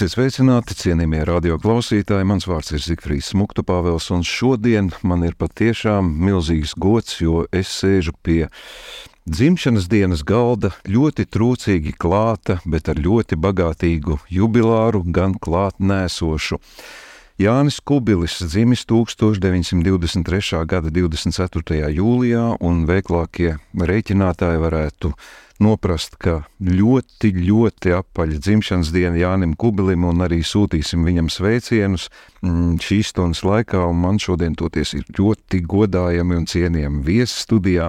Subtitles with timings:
[0.00, 2.24] Esiet sveicināti, cienījamie radioklausītāji.
[2.24, 8.14] Mans vārds ir Zifrīs Muktupāvels, un šodien man ir patiešām milzīgs gods, jo es sēžu
[8.24, 8.46] pie
[9.28, 16.62] dzimšanas dienas galda ļoti trūcīgi klāta, bet ar ļoti bagātīgu jubilāru, gan klāt nēsošu.
[17.40, 20.58] Jānis Kubilis dzimis 1923.
[20.68, 21.86] gada 24.
[21.96, 25.12] jūlijā, un veiklākie rēķinātāji varētu
[25.64, 32.10] noprast, ka ļoti, ļoti apaļa dzimšanas diena Jānim Kubilim, un arī sūtīsim viņam sveicienus
[32.44, 33.88] mm, šīs stundas laikā.
[33.88, 37.88] Man šodien toties ir ļoti godājami un cienījami viesi studijā.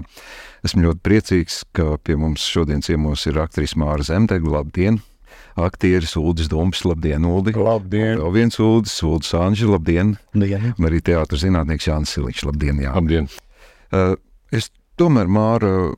[0.64, 4.62] Esmu ļoti priecīgs, ka pie mums šodien ciemos ir aktrise Māra Zemtegla.
[4.62, 5.04] Labdien!
[5.60, 6.84] Aktieris Ulris Dombs.
[6.88, 7.54] Labdien, Uldi!
[7.58, 8.20] Labdien!
[8.22, 10.16] Vēl viens Ulris, Ulris Anģis, labdien!
[10.36, 10.72] Labdien!
[10.78, 12.46] Un arī teātris zinātnieks Jānis Siliņš.
[12.50, 12.82] Labdien!
[12.86, 12.96] Jā.
[12.98, 13.30] Labdien!
[13.92, 14.16] Uh,
[14.56, 15.92] es tomēr, Māra,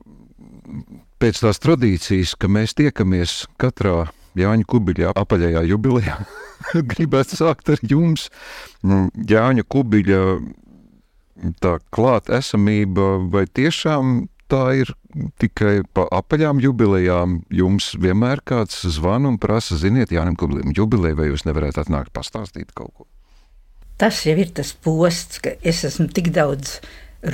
[1.22, 6.18] pēc tās tradīcijas, ka mēs tiekamies katrā Jāņa Kubiļa apaļajā jubilejā,
[6.94, 8.28] gribētu sākt ar jums.
[8.82, 10.22] Nu, Jāņa Kubiļa
[11.62, 14.92] tā klāt esamība vai tiešām tā ir
[15.40, 17.40] tikai pa apaļām jubilejām.
[17.54, 22.74] Jums vienmēr kāds zvana un prasa, ziniet, Jānis Kublim, jubileja, vai jūs nevarētu atnākt pastāstīt
[22.76, 23.08] kaut ko?
[24.00, 26.80] Tas jau ir tas posts, ka es esmu tik daudz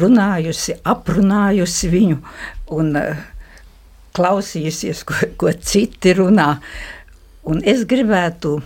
[0.01, 2.19] runājusi, aprunājusi viņu
[2.77, 3.23] un uh,
[4.17, 6.53] klausījusies, ko, ko citi runā.
[7.49, 8.59] Un es gribētu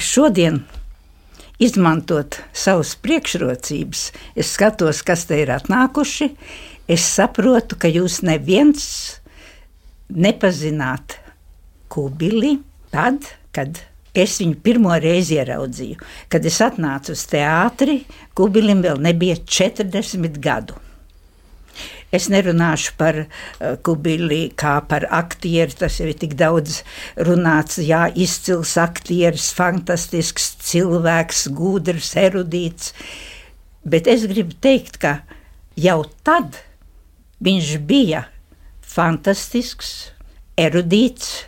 [0.00, 0.62] šodien
[1.62, 4.08] izmantot savas priekšrocības.
[4.34, 6.30] Es skatos, kas te ir atnākuši.
[6.32, 8.84] Uh, es saprotu, ka jūs neviens
[10.12, 11.18] nepazināt
[11.92, 12.56] Kubili
[12.92, 13.80] tad, kad
[14.16, 15.98] es viņu pirmo reizi ieraudzīju.
[16.32, 18.02] Kad es atnācu uz teātri,
[18.36, 20.78] Kubilim vēl nebija 40 gadu.
[22.12, 23.28] Es nerunāšu par uh,
[23.80, 26.82] Kubili kā par aktieru, tas jau ir tik daudz
[27.16, 27.78] runāts.
[27.80, 32.92] Jā, izcils aktieris, fantastisks cilvēks, gudrs, erudīts.
[33.88, 35.22] Bet es gribu teikt, ka
[35.80, 36.60] jau tad,
[37.42, 38.26] Viņš bija
[38.86, 40.12] fantastisks,
[40.58, 41.44] erudīts,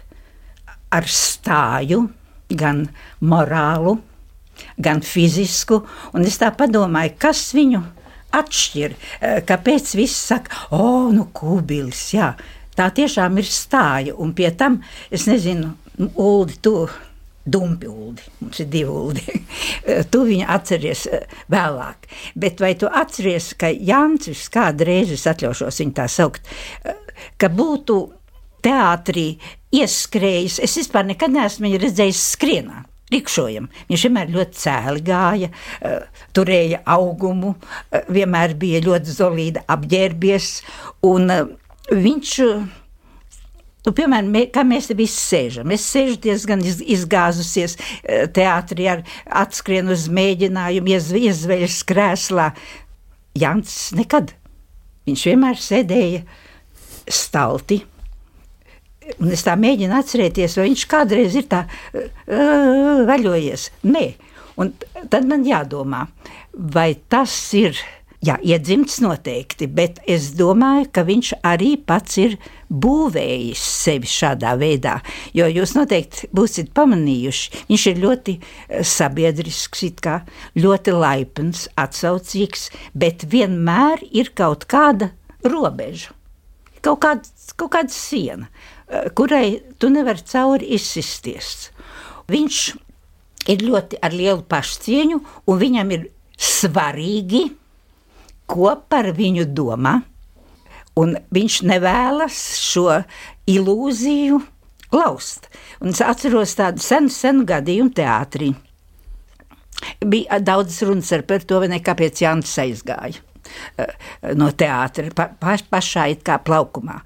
[0.95, 2.09] ar stāju,
[2.51, 2.89] gan
[3.23, 3.99] morālu,
[4.79, 5.83] gan fizisku.
[6.15, 7.83] Un es tā domāju, kas viņu
[8.35, 12.35] atšķir, eh, kāpēc viss saka, o, oh, nu, kubilis, jā.
[12.75, 16.89] Tā tiešām ir stāja, un pie tam, es nezinu, Uldi, tu
[17.45, 19.25] Dumpi uldi, mums ir divi uldi.
[20.13, 22.09] tu viņu atceries eh, vēlāk.
[22.41, 26.49] Bet vai tu atceries, ka Jānis kādreiz, es atļaušos viņu tā saukt,
[26.89, 26.97] eh,
[27.37, 27.99] ka būtu
[28.65, 29.35] teātrī
[29.77, 32.85] ieskrējis, es vispār nekad neesmu viņu redzējis skrienā.
[33.13, 33.67] Rikšojam.
[33.91, 37.53] Viņš vienmēr ļoti cēli gāja, uh, turēja augumu,
[38.09, 40.49] vienmēr bija ļoti zelīti apģērbies.
[41.93, 42.33] Viņš
[43.85, 45.73] Nu, piemēram, mē, kā mēs te visi sēžam.
[45.75, 49.03] Es sēžu diezgan iz, izgāzusies eh, teātrī, ar
[49.45, 52.49] atskrienu uz mēģinājumu, iez, iezveļas krēslā.
[53.37, 54.33] Jants nekad.
[55.05, 56.23] Viņš vienmēr sēdēja
[57.13, 57.83] stalti.
[59.21, 63.67] Un es tā mēģinu atcerēties, vai viņš kādreiz ir tā uh, vaļojies.
[63.85, 64.05] Nē,
[64.65, 64.71] un
[65.13, 66.07] tad man jādomā,
[66.57, 67.77] vai tas ir
[68.25, 72.37] Jā, iedzimts noteikti, bet es domāju, ka viņš arī pats ir
[72.71, 74.95] būvējis sevi šādā veidā.
[75.37, 80.21] Jo jūs noteikti būsiet pamanījuši, viņš ir ļoti eh, sabiedrisks, kā,
[80.57, 85.11] ļoti laipns, atsaucīgs, bet vienmēr ir kaut kāda
[85.45, 86.15] robeža,
[86.87, 88.49] kaut kāda, kaut kāda siena,
[88.87, 91.69] eh, kurai tu nevari cauri izsisties.
[92.31, 92.63] Viņš
[93.53, 95.21] ir ļoti ar lielu pašcieņu,
[95.51, 96.09] un viņam ir
[96.41, 97.45] svarīgi
[98.51, 99.99] ko par viņu domā,
[101.01, 103.01] un viņš nevēlas šo
[103.51, 104.41] ilūziju
[104.95, 105.49] laust.
[105.83, 108.53] Un es atceros tādu senu, senu gadījumu teātrī.
[110.05, 113.19] Bija daudz runas par to, ne, kāpēc Jānis aizgāja
[113.77, 113.95] eh,
[114.39, 117.01] no teātra pa, pa, pašā it kā plaukumā.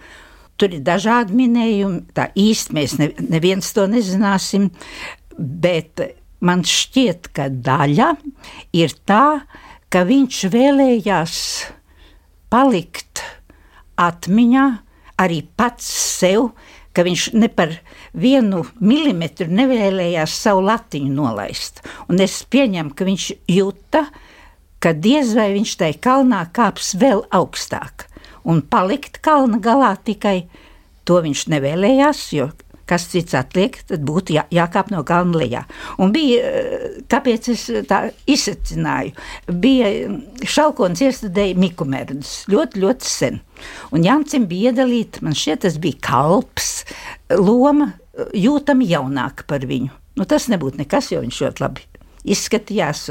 [0.58, 4.68] Tur ir dažādi minējumi, tā īsti mēs ne, neviens to nezināsim,
[5.38, 6.02] bet
[6.44, 8.12] man šķiet, ka daļa
[8.76, 11.36] ir tā, ka ka viņš vēlējās
[12.52, 13.22] palikt
[13.98, 14.66] atmiņā
[15.18, 15.88] arī pats
[16.18, 16.52] sev,
[16.92, 17.72] ka viņš ne par
[18.12, 21.82] vienu milimetru nevēlējās savu latiņu nolaist.
[22.10, 24.04] Un es pieņemu, ka viņš jūta,
[24.82, 28.08] ka diez vai viņš tai kalnā kāps vēl augstāk.
[28.48, 30.48] Un palikt kalna galā tikai
[31.08, 32.50] to viņš nevēlējās, jo
[32.88, 35.64] kas cits atliek, tad būtu jā, jākāp no kalna lejā.
[36.00, 39.14] Un bija, eh, kāpēc es tā izsacināju,
[39.64, 39.92] bija
[40.44, 43.40] šalkons iestudēja Mikumerdus ļoti, ļoti sen.
[43.92, 46.84] Un Jancim bija iedalīta, man šķiet, tas bija kalps,
[47.30, 47.92] loma
[48.34, 49.90] jūtami jaunāka par viņu.
[50.18, 51.87] Nu, tas nebūtu nekas, jo viņš ļoti labi
[52.34, 53.04] izskatījās.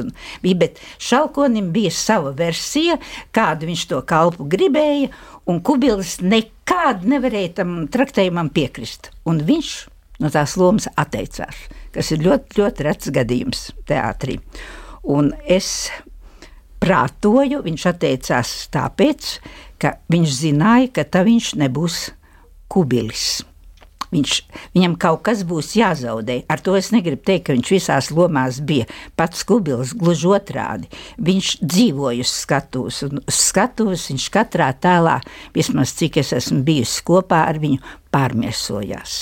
[0.43, 2.97] Bija, bet Šalkonim bija sava versija,
[3.35, 5.11] kādu viņš to kalpu gribēja,
[5.49, 9.11] un Kubilis nekādu nevarēja tam traktējumam piekrist.
[9.27, 9.75] Un viņš
[10.23, 14.39] no tās lomas atteicās, kas ir ļoti, ļoti rets gadījums teātrī.
[15.07, 15.89] Un es
[16.83, 19.37] prātoju, viņš atteicās tāpēc,
[19.81, 22.01] ka viņš zināja, ka tā viņš nebūs
[22.71, 23.46] kubilis.
[24.13, 24.35] Viņš,
[24.75, 26.41] viņam kaut kas būs jāzaudē.
[26.51, 28.87] Ar to es negribu teikt, ka viņš visās lomās bija
[29.19, 30.91] pats kubils, gluži otrādi.
[31.19, 35.19] Viņš dzīvoja uz skatuves, un uz skatuves viņš katrā tēlā,
[35.55, 37.83] vismaz cik es esmu bijusi kopā ar viņu,
[38.13, 39.19] pārmiesojās.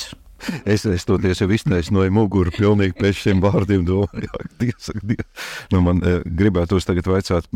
[0.66, 3.86] Es, es toties jau iztaisnoju muguru pilnīgi pēc šiem vārdiem.
[3.88, 4.30] Domāju,
[4.62, 5.48] dievs, dievs.
[5.74, 7.48] Nu, man e, gribētos tagad vaicāt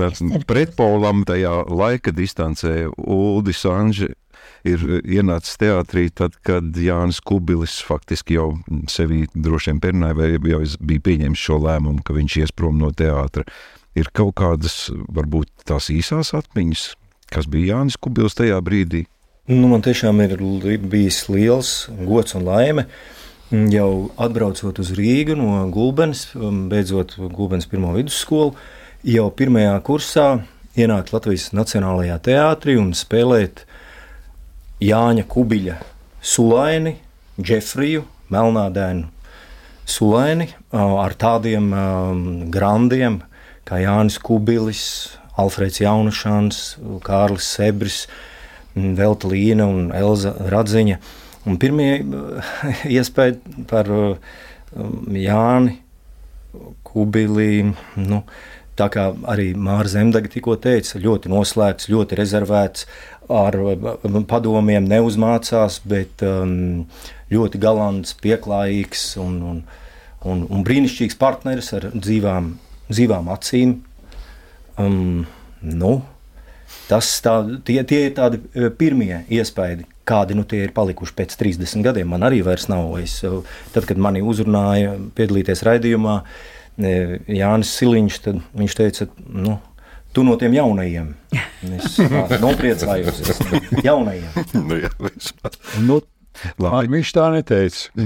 [0.50, 4.10] pretpolam tajā laika distancē Uldis Anži
[4.68, 8.54] ir e, ienācis teātrī, tad, kad Jānis Kubilis faktiski jau
[8.92, 12.92] sevi droši vien pernāja, vai jau bija pieņēmis šo lēmumu, ka viņš ies prom no
[12.92, 13.46] teātra.
[13.98, 16.90] Ir kaut kādas, varbūt tās īsās atmiņas,
[17.34, 19.06] kas bija Jānis Kubilis tajā brīdī.
[19.50, 20.36] Nu, man tiešām ir
[20.92, 22.86] bijis liels gods un laime.
[23.50, 28.54] Jau atbraucot uz Rīgu no Gulbens, um, beidzot Gulbens pirmo vidusskolu,
[29.02, 30.28] jau pirmajā kursā
[30.78, 33.64] ienākt Latvijas Nacionālajā teātrī un spēlēt
[34.80, 35.74] Jāņa Kubiļa
[36.24, 36.94] sulaini,
[37.36, 39.10] Džefriju, Melnādēnu
[39.90, 41.68] sulaini ar tādiem
[42.54, 43.18] grandiem
[43.68, 44.84] kā Jānis Kubilis,
[45.40, 46.62] Alfrēds Jaunušāns,
[47.04, 48.00] Kārlis Sebris,
[48.76, 51.00] Velta Līna un Elza Radziņa.
[51.50, 52.00] Un pirmie
[53.00, 53.36] iespēja
[53.68, 53.92] par
[55.20, 55.76] Jāni
[56.88, 58.24] Kubili, nu,
[58.80, 62.88] tā kā arī Mārcis Zemdaga tikko teica, ļoti noslēgts, ļoti rezervēts,
[63.30, 63.56] ar
[64.30, 66.86] padomiem neuzmācās, bet um,
[67.32, 69.60] ļoti galants, pieklājīgs un, un,
[70.26, 72.54] un, un brīnišķīgs partneris ar dzīvām,
[72.90, 73.78] dzīvām acīm.
[74.80, 75.28] Um,
[75.62, 75.94] nu,
[76.90, 77.36] tas tā,
[77.66, 82.10] tie, tie ir tādi e, pirmie iespaidi, kādi nu, ir palikuši pēc 30 gadiem.
[82.10, 82.96] Man arī vairs nav.
[83.02, 83.42] Es, e,
[83.76, 86.20] tad, kad mani uzrunāja piedalīties raidījumā,
[86.80, 86.94] e,
[87.40, 89.60] Jānis Siliņš, tad viņš teica, nu,
[90.20, 91.14] Tu no tiem jaunajiem.
[91.78, 91.94] Es
[92.44, 93.22] nopriecājos.
[93.86, 94.26] jaunajiem.
[94.68, 94.90] nu, jā,
[95.86, 96.02] nu,
[96.60, 96.90] labi.
[96.98, 97.88] Viņš tā neteica.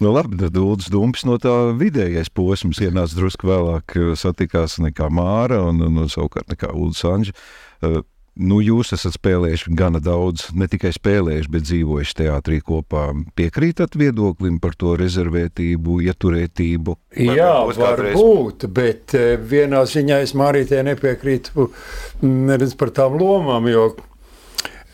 [0.00, 5.60] nu, labi, tad Dūdas Dumps no tā vidējais posms ienāca drusku vēlāk, satikās nekā Māra
[5.68, 7.36] un, un, un savukārt nekā Ulda Sanģa.
[8.32, 13.10] Nu, jūs esat spēlējuši gana daudz, ne tikai spēlējuši, bet dzīvojuši teātrī kopā.
[13.36, 16.94] Piekrītat viedoklim par to rezervētību, ieturētību?
[17.20, 21.68] Jā, varbūt, bet eh, vienā ziņā es Mārītē nepiekrītu
[22.24, 23.90] neredz par tām lomām, jo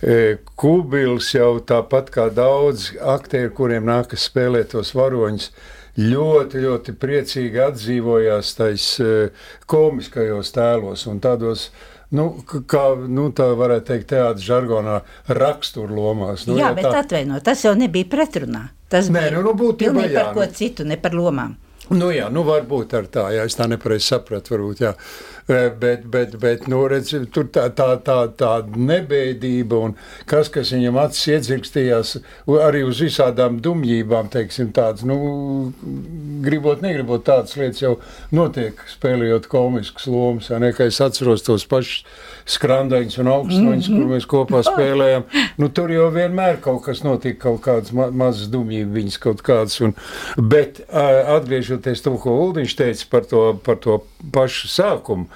[0.02, 5.52] eh, Kubils jau tāpat kā daudz aktieru, kuriem nākas spēlēt tos varoņus,
[5.98, 11.68] ļoti, ļoti priecīgi atdzīvojās tais eh, komiskajos tēlos un tādos
[12.16, 12.26] nu,
[12.70, 15.00] kā nu, tā varētu teikt, teātris žargonā,
[15.38, 16.46] raksturlomās.
[16.48, 17.04] Nu, jā, ja bet tā...
[17.04, 18.68] atvainojiet, tas jau nebija pretrunā.
[18.88, 21.56] Tas Nē, bija nu, nu, pilnīgi par ko citu, ne par lomām.
[21.88, 24.92] Nu, jā, nu varbūt ar tā, jā, es tā nepareizi sapratu, varbūt, jā.
[24.92, 29.94] Eh, bet, bet, bet nu, redz, tur tā, tā, tā, tā nebeidība un
[30.28, 32.14] kas, kas viņam acis iedzirkstījās
[32.66, 35.16] arī uz visādām dumjībām, teiksim, tāds, nu,
[36.44, 37.94] gribot, negribot tādas lietas jau
[38.34, 42.04] notiek spēlējot komiskas lomas, ja ne, es atceros tos pašus
[42.48, 44.04] skrandaņus un augstnoņus, mm -hmm.
[44.04, 45.26] kur mēs kopā spēlējām,
[45.58, 49.94] nu, tur jau vienmēr kaut kas notika, kaut kādas ma mazas dumjības, kaut kādas, un,
[50.36, 54.00] bet atgriežoties to, ko Uldiņš teica par to, par to
[54.32, 55.28] pašu sākumu,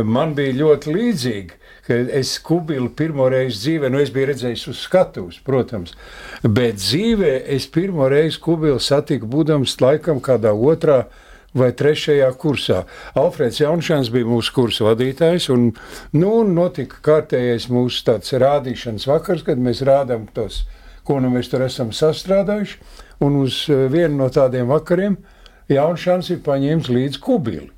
[0.00, 1.58] man bija ļoti līdzīgi.
[1.92, 5.96] Es kubilu pirmo reizi dzīvē, nu es biju redzējis uz skatuves, protams,
[6.46, 11.02] bet dzīvē es pirmo reizi kubilu satiku būdams laikam kādā otrā
[11.58, 12.84] vai trešajā kursā.
[13.18, 15.72] Alfrēds Jaunšāns bija mūsu kursa vadītājs, un
[16.14, 20.62] nu, notika kārtējais mūsu tāds rādīšanas vakars, kad mēs rādām tos,
[21.04, 22.80] ko nu mēs tur esam sastrādājuši,
[23.26, 25.18] un uz eh, vienu no tādiem vakariem
[25.72, 27.70] Jaunšāns ir paņēmis līdzi kubili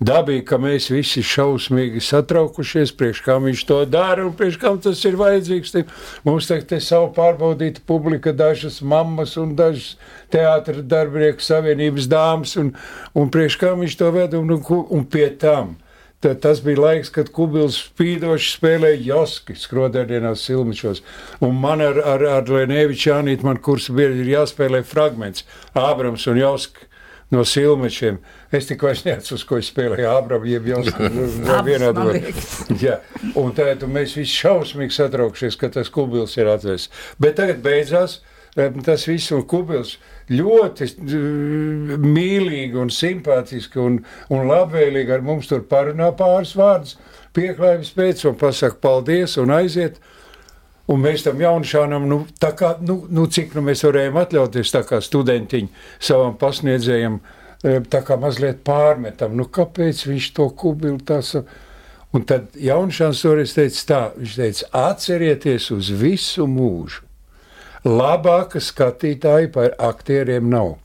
[0.00, 5.00] dabīgi, ka mēs visi šausmīgi satraukušies, priekš kā viņš to dara un priekš kam tas
[5.08, 5.72] ir vajadzīgs.
[5.72, 5.84] Te,
[6.26, 9.94] mums tagad ir savu pārbaudīta publika, dažas mammas un dažas
[10.32, 12.74] teātra darbinieku savienības dāmas, un,
[13.16, 15.76] un priekš kā viņš to ved un, un, un pie tam.
[16.24, 21.02] Tad tas bija laiks, kad Kubils spīdoši spēlēja Joski skroderdienās silmišos.
[21.44, 25.44] Un man ar, ar, ar Lenēviču Jānīt, man kursa biedri ir jāspēlē fragments
[25.76, 26.85] Ābrams un Joski
[27.34, 28.20] no silmečiem.
[28.54, 31.10] Es tikai neatceros, ko es spēlēju Ābramu, jeb Joski.
[31.58, 32.54] Abas,
[32.84, 33.00] Jā,
[33.38, 36.92] un tad mēs visi šausmīgi satraukšies, ka tas Kubils ir atvests.
[37.22, 38.20] Bet tagad beidzās
[38.56, 39.96] tas viss un Kubils
[40.32, 40.88] ļoti
[42.00, 43.98] mīlīgi un simpātiski un,
[44.32, 46.96] un labvēlīgi ar mums tur parunā pāris vārdus,
[47.36, 50.00] pieklājības pēc un pasaka paldies un aiziet.
[50.86, 55.00] Un mēs tam jauniešām, nu, kā, nu, nu, cik nu mēs varējām atļauties, tā kā
[55.02, 57.18] studentiņi savam pasniedzējam,
[57.90, 61.34] tā kā mazliet pārmetam, nu, kāpēc viņš to kubilu tās.
[62.14, 67.02] Un tad jauniešām toreiz teica tā, viņš teica, atcerieties uz visu mūžu
[67.86, 70.76] labāka skatītāja par aktieriem nav.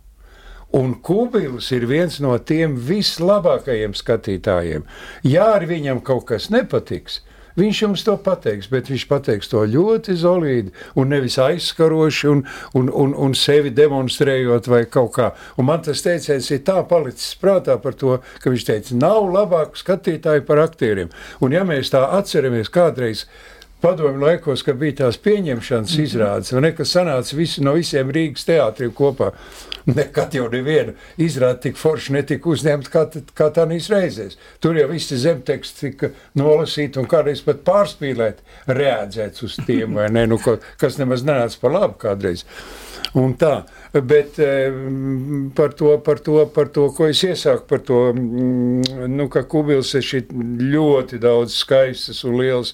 [0.71, 4.85] Un Kubils ir viens no tiem vislabākajiem skatītājiem.
[5.27, 7.19] Ja ar viņam kaut kas nepatiks,
[7.59, 12.43] viņš jums to pateiks, bet viņš pateiks to ļoti zelīti un nevis aizskaroši un,
[12.77, 15.31] un, un, un sevi demonstrējot vai kaut kā.
[15.57, 19.79] Un man tas teiciens ir tā palicis prātā par to, ka viņš teica, nav labāku
[19.79, 21.11] skatītāju par aktieriem.
[21.41, 23.25] Un ja mēs tā atceramies kādreiz,
[23.81, 26.05] padomju laikos, kad bija tās pieņemšanas mhm.
[26.05, 29.31] izrādes, un nekas sanāca visi, no visiem Rīgas teātriem kopā.
[29.97, 33.01] Nekad jau neviena izrāde tik forši netika uzņemta kā,
[33.37, 34.37] kā tādīs reizēs.
[34.61, 40.27] Tur jau visi zemteksti tika nolasīti un kādreiz pat pārspīlēt, reaģēts uz tiem, vai ne,
[40.29, 42.45] nu, ko, kas nemaz nenāca par labu kādreiz.
[43.17, 44.37] Un tā, bet
[45.57, 49.91] par to, par to, par to ko es iesāku, par to, mm, nu, ka Kubils
[49.99, 50.21] ir šī
[50.61, 52.71] ļoti daudz skaistas un liels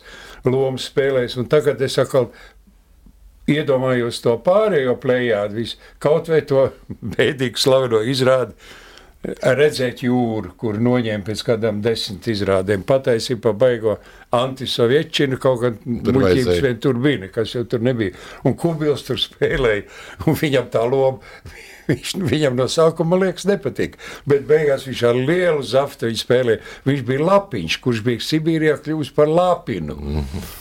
[0.51, 1.37] lomas spēlējis.
[1.41, 2.31] Un tagad es atkal
[3.47, 6.67] iedomājos to pārējo plējādu, visu, kaut vai to
[7.15, 8.57] bēdīgu slaveno izrādi.
[9.27, 12.83] Redzēt jūru, kur noņēma pēc kādām desmit izrādēm.
[12.87, 13.97] Patiesībā baigo
[14.37, 18.13] antisovietčinu kaut kāda muļķības vien tur bija, nekas jau tur nebija.
[18.47, 19.87] Un Kubils tur spēlēja,
[20.23, 23.99] un viņam tā loma Viņš, viņam no sākuma, liekas, nepatika.
[24.27, 26.61] Bet beigās viņš ar lielu zaftu spēlēja.
[26.87, 29.97] Viņš bija lapiņš, kurš bija Sibīrijā kļuvis par lapinu.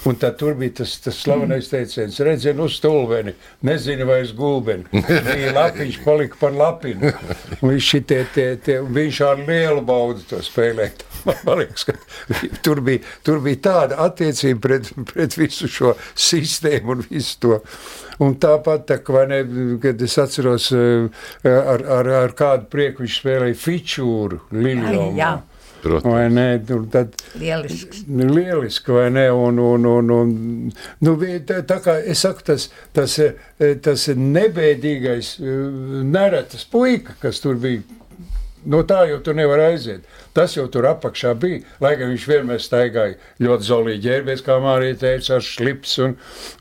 [0.06, 3.34] Un tad tur bija tas, tas slavenais teiciens, redziet, uz stulbeni,
[3.66, 4.86] nezinu, vai es gulbeni.
[4.92, 7.12] Bija lapiņš, palika par lapinu.
[7.62, 11.06] Viņš, šitie, tie, tie, viņš ar lielu baudu to spēlēja.
[11.46, 11.96] Man liekas, ka
[12.62, 17.60] tur bija, tur bija tāda attiecība pret, pret visu šo sistēmu un visu to.
[18.22, 18.96] Un tāpat, tā,
[19.28, 19.40] ne,
[19.82, 21.08] kad es atceros, eh,
[21.46, 25.42] ar, ar, ar kādu prieku viņš spēlēja Fičūru Liljonu.
[26.02, 26.46] Vai ne?
[26.90, 28.04] Tad, lielisks.
[28.08, 29.26] Lieliski, vai ne?
[29.30, 30.32] Un, un, un, un,
[31.04, 31.14] nu,
[31.46, 33.18] tā, tā kā es saku, tas, tas,
[33.84, 35.60] tas nebēdīgais, eh,
[36.16, 37.84] neretas puika, kas tur bija,
[38.66, 40.06] no tā jau tu nevar aiziet.
[40.36, 41.62] Tas jau tur apakšā bija.
[41.80, 46.16] Lai gan viņš vienmēr staigāja ļoti zolīgi ģērbies, kā Mārija teica, ar slips un,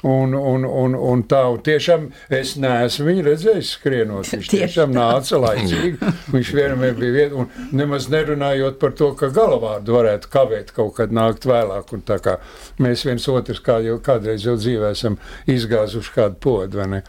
[0.07, 1.41] un, un, un, un tā.
[1.51, 4.29] Un tiešām es neesmu viņu redzējis skrienot.
[4.31, 6.13] Viņš tiešām nāca laicīgi.
[6.33, 7.43] Viņš vienmēr bija vieta.
[7.43, 11.91] Un nemaz nerunājot par to, ka galavārdu varētu kavēt kaut kad nākt vēlāk.
[11.95, 12.37] Un tā kā
[12.81, 15.19] mēs viens otrs kā jau kādreiz jau dzīvē esam
[15.51, 17.03] izgāzuši kādu podu, vai ne?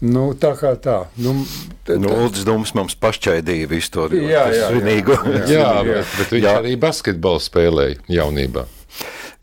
[0.00, 0.96] Nu, tā kā tā.
[1.20, 1.34] Nu,
[1.84, 2.12] tā, nu,
[2.46, 5.16] Dums mums pašķaidīja visu to jā, jā, svinīgu.
[5.28, 6.54] Jā, jā, jā, bet, bet viņš jā.
[6.62, 8.64] arī basketbolu spēlēja jaunībā.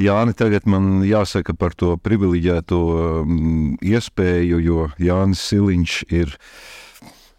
[0.01, 6.35] Jāni, tagad man jāsaka par to privileģēto um, iespēju, jo Jānis Siliņš ir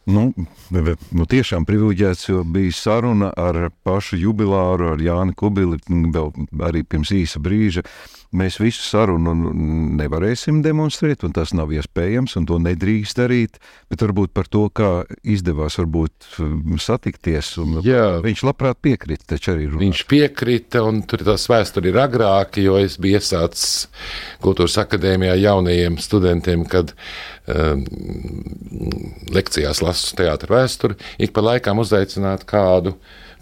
[0.09, 0.29] nu,
[0.75, 6.33] nu, tiešām privileģēts, jo bija saruna ar pašu jubilāru, ar Jāni Kubili, vēl
[6.69, 7.85] arī pirms īsa brīža
[8.37, 9.33] mēs visu sarunu
[9.99, 13.57] nevarēsim demonstrēt, un tas nav iespējams, un to nedrīkst darīt.
[13.89, 14.91] Bet varbūt par to, kā
[15.25, 16.29] izdevās varbūt
[16.83, 17.55] satikties.
[17.87, 19.85] Jā, viņš labprāt piekrita, taču arī runāt.
[19.87, 23.89] Viņš piekrita, un tur tās vēsturi ir agrāki, jo es biju iesācis
[24.45, 26.93] kultūras akadēmijā jaunajiem studentiem, kad
[29.35, 32.95] lekcijās lasu teātra vēsturi, ik pa laikām uzaicināt kādu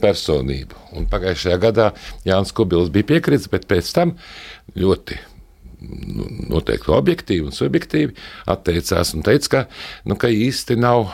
[0.02, 0.76] personību.
[0.96, 1.90] Un pagājušajā gadā
[2.26, 4.14] Jānis Kubils bija piekritis, bet pēc tam
[4.76, 5.18] ļoti
[5.86, 8.14] nu, noteikti objektīvi un subjektīvi
[8.52, 9.64] atteicās un teica, ka,
[10.08, 11.10] nu, ka īsti nav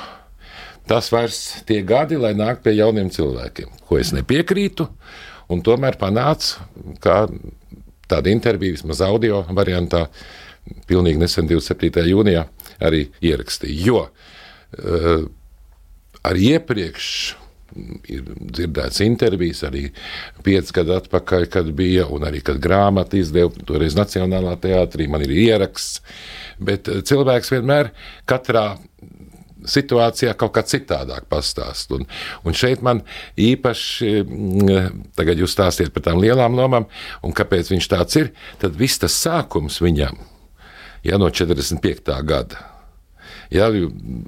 [0.91, 4.89] tas vairs tie gadi, lai nāk pie jauniem cilvēkiem, ko es nepiekrītu.
[5.53, 6.65] Tomēr panāca,
[7.05, 7.27] ka
[8.09, 10.07] tāda intervija, vismaz audio variantā,
[10.89, 12.07] pilnīgi nesen 27.
[12.09, 12.47] jūnijā
[12.83, 13.79] arī ierakstīja.
[13.87, 15.29] Jo uh,
[16.29, 17.09] arī iepriekš
[18.13, 19.87] ir dzirdēts intervijas arī
[20.45, 25.35] pieci gadi atpakaļ, kad bija, un arī kad grāmatu izdeva, toreiz Nacionālā teātrī, man ir
[25.35, 26.03] ieraksts.
[26.63, 27.93] Bet eh, cilvēks vienmēr
[28.29, 28.75] katrā
[29.63, 31.93] situācijā kaut kā citādāk pastāst.
[31.95, 32.05] Un,
[32.43, 33.05] un šeit man
[33.39, 36.89] īpaši, mm, tagad jūs stāstiet par tām lielām lomām,
[37.23, 40.19] un kāpēc viņš tāds ir, tad viss tas sākums viņam,
[41.07, 42.19] ja no 45.
[42.27, 42.72] gada
[43.53, 43.69] Ja,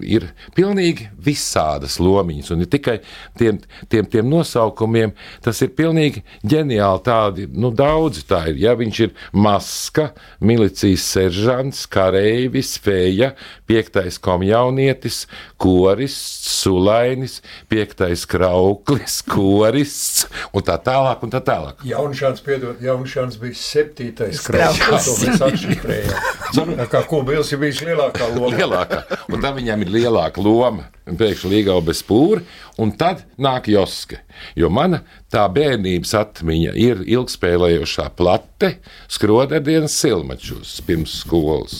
[0.05, 0.27] ir
[0.57, 2.99] pilnīgi visādas lomiņas, un ne tikai
[3.41, 3.61] tiem,
[3.93, 5.15] tiem, tiem nosaukumiem,
[5.45, 7.03] tas ir pilnīgi ģeniāli.
[7.05, 8.61] Tādi nu, daudzi tā ir.
[8.61, 10.11] Ja viņš ir maska,
[10.45, 13.33] milicijas seržants, kareivis, feja,
[13.71, 15.25] piektais komjaunietis,
[15.61, 17.41] korists, sulainis,
[17.73, 21.25] piektais krauklis, korists un tā tālāk.
[21.25, 21.81] Un tā tālāk.
[21.89, 25.09] Jaunšāns, piedod, Jaunšāns bija septītais krauklis.
[25.09, 26.77] To mēs atšifrējām.
[26.93, 28.53] Kā Kubils ir bijis lielākā loma.
[28.59, 30.89] Lielākā un tad viņam ir lielāka loma.
[31.05, 32.41] Pēkšņi līgā bez pūra,
[32.81, 34.23] un tad nāk Joska.
[34.57, 35.03] Jo mana
[35.33, 38.79] tā bērnības atmiņa ir ilgspēlējošā plate,
[39.13, 41.77] skroderdienas silmačos pirms skolas,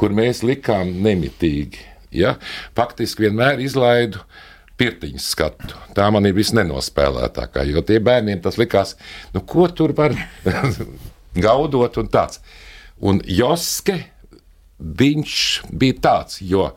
[0.00, 1.84] kur mēs likām nemitīgi.
[2.16, 2.38] Ja?
[2.76, 4.24] Faktiski vienmēr izlaidu
[4.80, 5.76] pirtiņu skatu.
[5.96, 8.94] Tā man ir visnenospēlētākā, jo tie bērniem tas likās,
[9.36, 10.16] nu, ko tur var
[11.46, 12.40] gaudot un tāds.
[13.04, 13.98] Un Joske
[14.78, 15.40] viņš
[15.72, 16.68] bija tāds, jo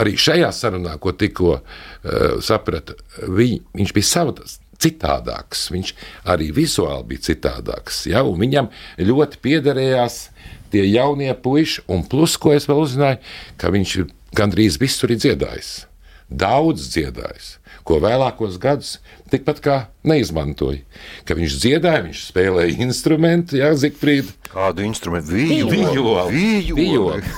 [0.00, 1.62] arī šajā sarunā, ko tikko uh,
[2.42, 4.60] sapratu, viņ, viņš bija savs.
[4.84, 5.68] Citādāks.
[5.70, 5.92] Viņš
[6.28, 8.02] arī vizuāli bija citādāks.
[8.10, 8.24] Ja?
[8.26, 8.66] Viņam
[8.98, 10.16] ļoti piederējās
[10.74, 13.20] tie jaunie puiši, un plus, ko es vēl uzzināju,
[13.56, 13.94] ka viņš
[14.36, 15.70] gandrīz visur ir dziedājis.
[16.28, 17.54] Daudz dziedājis
[17.84, 18.98] ko vēlākos gadus
[19.32, 20.82] tikpat kā neizmantoja.
[21.28, 24.30] Ka viņš dziedāja, viņš spēlēja instrumentu, Jā, Zikfrīd.
[24.52, 25.34] Kādu instrumentu?
[26.78, 27.34] Vijoli.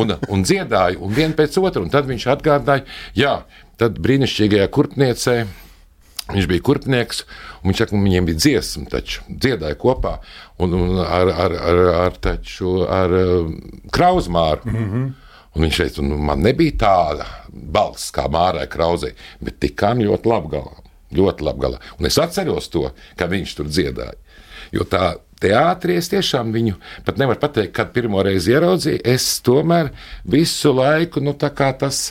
[0.00, 2.86] Un, un dziedāja, un vien pēc otra, un tad viņš atgādināja,
[3.16, 3.34] jā,
[3.80, 5.36] tad brīnišķīgajā kurpniecē.
[6.26, 7.20] Viņš bija kurpnieks,
[7.60, 10.16] un viņš saka, ka viņiem bija dziesma, taču dziedāja kopā
[10.58, 13.52] un, un ar, ar, ar, ar, taču, ar uh,
[13.94, 14.66] krauzmāru.
[14.66, 15.12] Mm -hmm.
[15.56, 20.52] Un viņš teica, nu, man nebija tāda balss kā Mārai Krauzei, bet tikām ļoti labi
[20.52, 20.82] galā.
[21.16, 21.78] Ļoti labi galā.
[21.96, 24.18] Un es atceros to, ka viņš tur dziedāja.
[24.74, 29.00] Jo tā teātrī es tiešām viņu pat nevaru pateikt, kad pirmo reizi ieraudzīju.
[29.08, 29.94] Es tomēr
[30.28, 32.10] visu laiku, nu, tā kā tas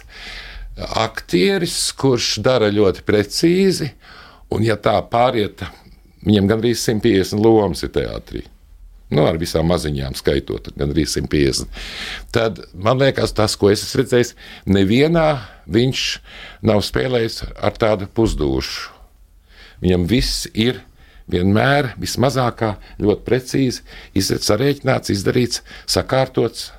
[1.06, 3.92] aktieris, kurš dara ļoti precīzi,
[4.56, 5.62] un ja tā pāriet,
[6.26, 8.46] viņam gandrīz 150 lomas ir teātrī
[9.14, 11.70] nu, ar visām maziņām skaitot, gan arī 150.
[12.34, 14.34] Tad man liekas, tas, ko es esmu redzējis,
[14.70, 15.28] nevienā
[15.72, 16.04] viņš
[16.66, 18.92] nav spēlējis ar tādu pusdušu.
[19.84, 20.82] Viņam viss ir
[21.32, 23.84] vienmēr vismazākā, ļoti precīzi
[24.18, 26.70] izdarīts, sarēķināts, izdarīts, sakārtots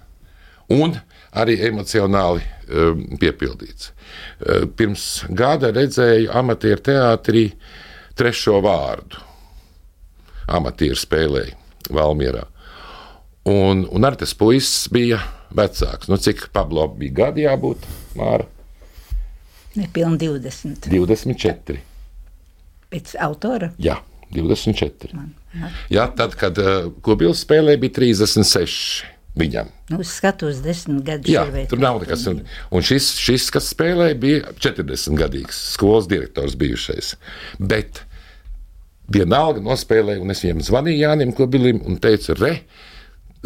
[0.73, 0.97] un
[1.37, 3.91] arī emocionāli um, piepildīts.
[3.91, 7.45] Uh, pirms gada redzēju amatieru teātrī
[8.17, 9.21] trešo vārdu.
[10.57, 12.46] Amatieru spēlēju Valmjerā.
[13.46, 15.20] Un, un arī tas puisis bija
[15.55, 16.11] vecāks.
[16.11, 17.87] Nu, cik Pablo bija gadi jābūt?
[18.18, 18.49] Māra?
[19.77, 20.88] Nepilni 20.
[20.90, 21.83] 24.
[22.90, 23.70] Pēc autora?
[23.83, 23.99] Jā,
[24.35, 25.12] 24.
[25.14, 25.77] Man, man.
[25.92, 29.05] Jā, tad, kad uh, Kubils spēlēja, bija 36
[29.37, 29.70] viņam.
[29.92, 31.31] Nu, skatos, desmit gadus.
[31.31, 32.25] Jā, tur nav nekas.
[32.31, 37.14] Un, un šis, šis, kas spēlēja, bija 40 gadīgs skolas direktors bijušais.
[37.61, 38.06] Bet
[39.12, 42.53] vienalga nospēlēja, un es viņam zvanīju Jānim Kubilim un teicu, re,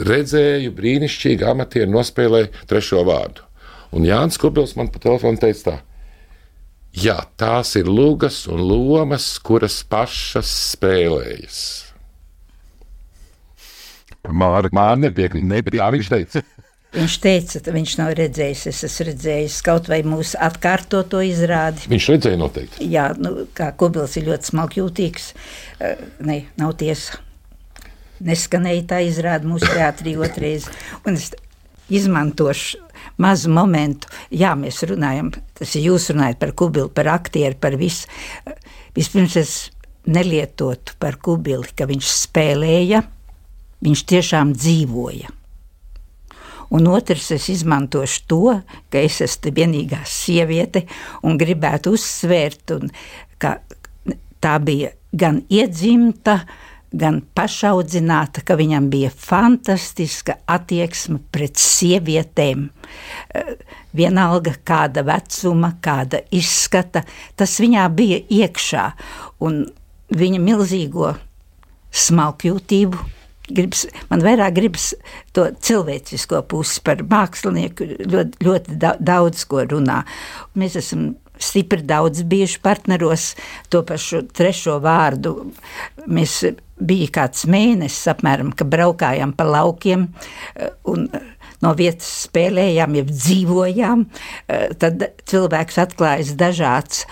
[0.00, 3.46] redzēju, brīnišķīgi amatieri nospēlēja trešo vārdu.
[3.96, 5.76] Un Jānis Kubils man pa telefonu teica tā.
[6.96, 11.60] Jā, tās ir lugas un lomas, kuras pašas spēlējas.
[14.26, 15.46] Māra, Māra nepiekrīt.
[15.46, 15.80] Nepiekrīt.
[15.80, 16.42] Tā viņš teica.
[16.90, 18.64] Viņš teica, ka viņš nav redzējis.
[18.66, 21.86] Es esmu redzējis kaut vai mūsu atkārtoto izrādi.
[21.90, 22.88] Viņš redzēja noteikti.
[22.90, 25.28] Jā, nu, kā Kubils ir ļoti smalkjūtīgs.
[26.26, 27.20] Ne, nav tiesa.
[28.26, 30.66] Neskanēja tā izrāde mūsu teātrī otrais.
[31.06, 31.30] Un es
[31.94, 32.82] izmantošu
[33.22, 34.10] mazu momentu.
[34.34, 38.10] Jā, mēs runājam, tas ir jūs runājat par Kubilu, par aktieru, par visu.
[38.98, 39.58] Vispirms es
[40.10, 43.04] nelietotu par Kubili, ka viņš spēlēja,
[43.86, 45.36] viņš tiešām dzīvoja
[46.70, 48.44] Un otrs, es izmantošu to,
[48.90, 50.84] ka es esmu vienīgā sieviete
[51.26, 52.92] un gribētu uzsvērt, un,
[53.42, 53.56] ka
[54.40, 56.44] tā bija gan iedzimta,
[56.90, 62.68] gan pašaudzināta, ka viņam bija fantastiska attieksme pret sievietēm.
[63.34, 63.52] Eh,
[63.94, 67.04] vienalga, kāda vecuma, kāda izskata,
[67.36, 68.90] tas viņā bija iekšā.
[69.46, 69.64] Un
[70.10, 71.14] viņa milzīgo
[71.90, 73.19] smalkjūtību
[73.56, 74.90] gribas, man vairāk gribas
[75.36, 80.02] to cilvēcisko pusi par mākslinieku ļoti, ļoti daudz ko runā.
[80.58, 83.34] Mēs esam stipri daudz bijuši partneros,
[83.72, 85.34] to pašu trešo vārdu.
[86.06, 86.42] Mēs
[86.80, 90.08] bija kāds mēnesis apmēram, ka braukājām pa laukiem
[90.88, 91.08] un
[91.64, 94.06] no vietas spēlējām, jau dzīvojām,
[94.48, 97.04] eh, tad cilvēks atklājas dažāds.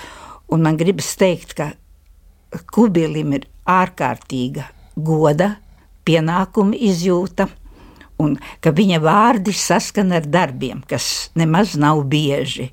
[0.48, 1.72] Un man gribas teikt, ka
[2.72, 4.64] kubilim ir ārkārtīga
[4.96, 5.56] goda,
[6.08, 7.48] pienākuma izjūta,
[8.18, 12.70] un ka viņa vārdi saskan ar darbiem, kas nemaz nav bieži.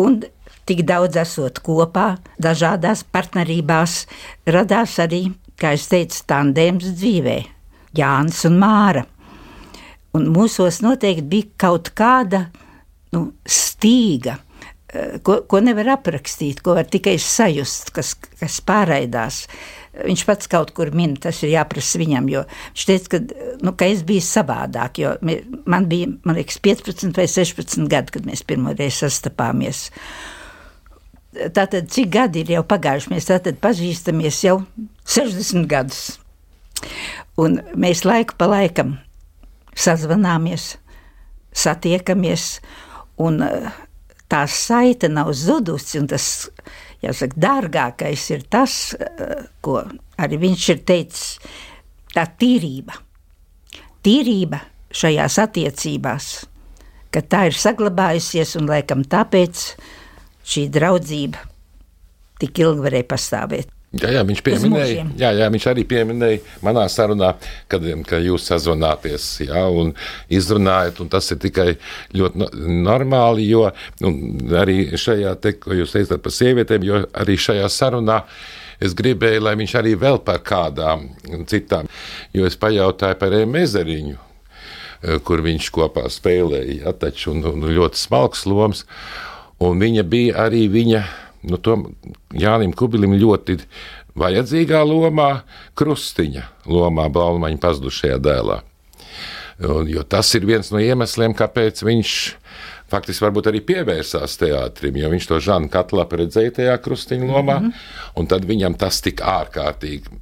[0.00, 0.20] Un
[0.68, 4.04] tik daudz esot kopā, dažādās partnerībās,
[4.46, 5.26] radās arī,
[5.60, 7.38] kā es teicu, tandēms dzīvē-
[7.98, 9.04] Jānis un Māra.
[10.14, 12.46] Un mūsos noteikti bija kaut kāda
[13.12, 14.38] nu, stīga,
[15.26, 19.44] ko, ko nevar aprakstīt, ko var tikai sajust, kas, kas pārraidās.
[19.94, 23.88] Viņš pats kaut kur min, tas ir jāprasa viņam, jo viņš teica, ka, nu, ka
[23.90, 25.14] es biju savādāk, jo
[25.70, 29.86] man bija, man liekas, 15 vai 16 gadi, kad mēs pirmo reizi sastapāmies.
[31.34, 34.60] Tātad, cik gadi ir jau pagājuši, mēs tātad pazīstamies jau
[35.10, 36.04] 60 gadus.
[37.38, 38.96] Un mēs laiku pa laikam
[39.74, 40.76] sazvanāmies,
[41.54, 42.60] satiekamies,
[43.18, 43.42] un
[44.34, 46.26] tā saite nav zudusi, tas
[47.04, 49.82] jāsaka, dārgākais ir tas, eh, ko
[50.18, 51.38] arī viņš ir teicis,
[52.14, 52.98] tā tīrība.
[54.04, 54.60] Tīrība
[54.94, 56.26] šajās attiecībās,
[57.10, 59.64] ka tā ir saglabājusies un laikam tāpēc
[60.44, 61.38] šī draudzība
[62.42, 63.73] tik ilgi varēja pastāvēt.
[63.94, 67.34] Jā, jā, viņš pieminēja, jā, jā, viņš arī pieminēja manā sarunā,
[67.70, 69.92] kad, kad jūs sazvanāties jā, un
[70.34, 71.68] izrunājat, un tas ir tikai
[72.16, 72.48] ļoti
[72.82, 73.68] normāli, jo
[74.58, 78.20] arī šajā, te, ko jūs teicat par sievietēm, jo arī šajā sarunā
[78.82, 81.10] es gribēju, lai viņš arī vēl par kādām
[81.50, 81.90] citām,
[82.34, 84.16] jo es pajautāju par Emezeriņu,
[85.28, 88.82] kur viņš kopā spēlēja, ja, taču, un, un ļoti smalks loms,
[89.62, 91.04] un viņa bija arī viņa
[91.44, 91.58] nu,
[92.34, 93.58] Jānim Kubilim ļoti
[94.18, 95.30] vajadzīgā lomā,
[95.78, 98.60] krustiņa lomā, Blaumaņa pazudušajā dēlā.
[99.88, 102.14] Jo tas ir viens no iemesliem, kāpēc viņš
[102.90, 107.70] faktiski varbūt arī pievērsās teātrim, jo viņš to Žanu Katlapu redzēja tajā krustiņa lomā, mm
[107.70, 107.88] -hmm.
[108.20, 110.20] un tad viņam tas tik ārkārtīgi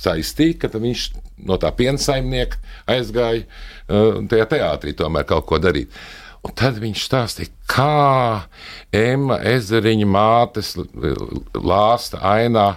[0.00, 1.10] saistīja, ka viņš
[1.46, 5.90] no tā piensaimnieka aizgāja uh, tajā teātrī tomēr kaut ko darīt.
[6.40, 8.46] Un tad viņš stāstīja, kā
[8.96, 10.72] Emma ezeriņa mātes
[11.52, 12.70] lāsta ainā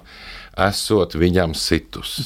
[0.68, 2.20] esot viņam situs.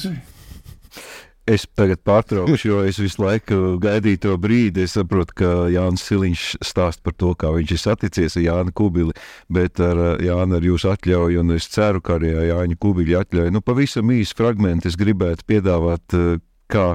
[1.48, 4.82] Es tagad pārtraukšu, jo es visu laiku gaidīju to brīdi.
[4.84, 9.14] Es saprotu, ka Jānis Siliņš stāsta par to, kā viņš ir saticies ar Jānu Kubili,
[9.48, 13.54] bet ar Jānu ar jūsu atļauju, un es ceru, ka arī Jāņa Kubili atļauju.
[13.54, 16.18] Nu, pavisam īsi fragmenti es gribētu piedāvāt,
[16.68, 16.88] kā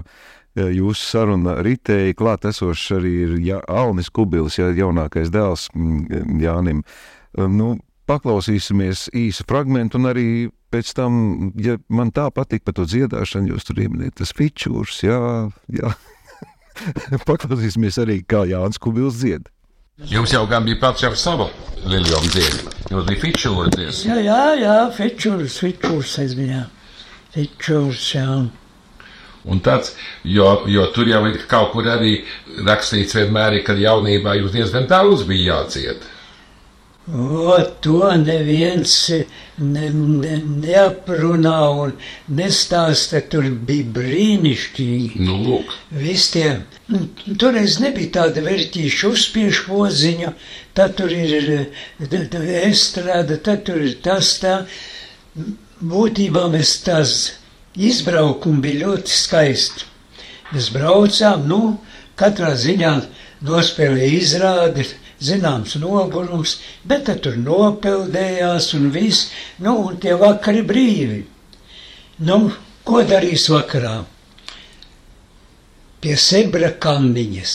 [0.56, 6.84] jūsu saruna ritēji klāt esošs arī ir ja, Alnis Kubilis, ja, jaunākais dēls mm, Jānim.
[7.34, 7.76] Nu,
[8.10, 10.28] paklausīsimies īsu fragment, un arī
[10.74, 15.20] pēc tam, ja man tā patīk par to dziedāšanu, jūs tur ieminējat tas fičūrs, jā,
[15.74, 15.94] jā.
[17.30, 19.50] paklausīsimies arī, kā Jānis Kubils dzied.
[20.10, 21.46] Jums jau gan bija pats jau sava
[21.86, 22.72] lielajā dziesma.
[22.90, 23.34] Jums bija
[23.76, 24.08] dziesma.
[24.10, 26.64] Jā, jā, jā, fičūrs, fičūrs aizmījā.
[27.36, 28.26] Fičūrs, jā.
[29.44, 29.92] Un tāds,
[30.24, 32.16] jo, jo tur jau ir kaut kur arī
[32.64, 36.06] rakstīts, vienmēr, ka jaunībā jūs diezgan daudz bija jāciet.
[37.12, 38.94] O, to neviens
[39.60, 41.92] ne, ne, neaprunā un
[42.38, 43.20] nestāsta.
[43.28, 45.20] Tur bija brīnišķīgi.
[45.28, 45.74] Nu, lūk.
[45.92, 46.62] Viss tie,
[46.94, 47.04] nu,
[47.42, 50.32] toreiz nebija tāda vērtīša uzspiež poziņa,
[50.80, 51.52] tad tur ir
[52.64, 54.62] estrāda, tad tur ir tas tā.
[55.84, 57.18] Būtībā mēs tās
[57.76, 59.90] izbraukumi bija ļoti skaisti.
[60.54, 61.62] Mēs braucām, nu,
[62.20, 62.94] katrā ziņā
[63.48, 64.86] nospēlēja izrādi,
[65.24, 69.32] zināms nogurums, bet tad tur nopeldējās un viss,
[69.64, 71.22] nu, un tie vakari brīvi.
[72.28, 72.40] Nu,
[72.86, 74.04] ko darīs vakarā?
[76.04, 77.54] Pie sebra kandiņas.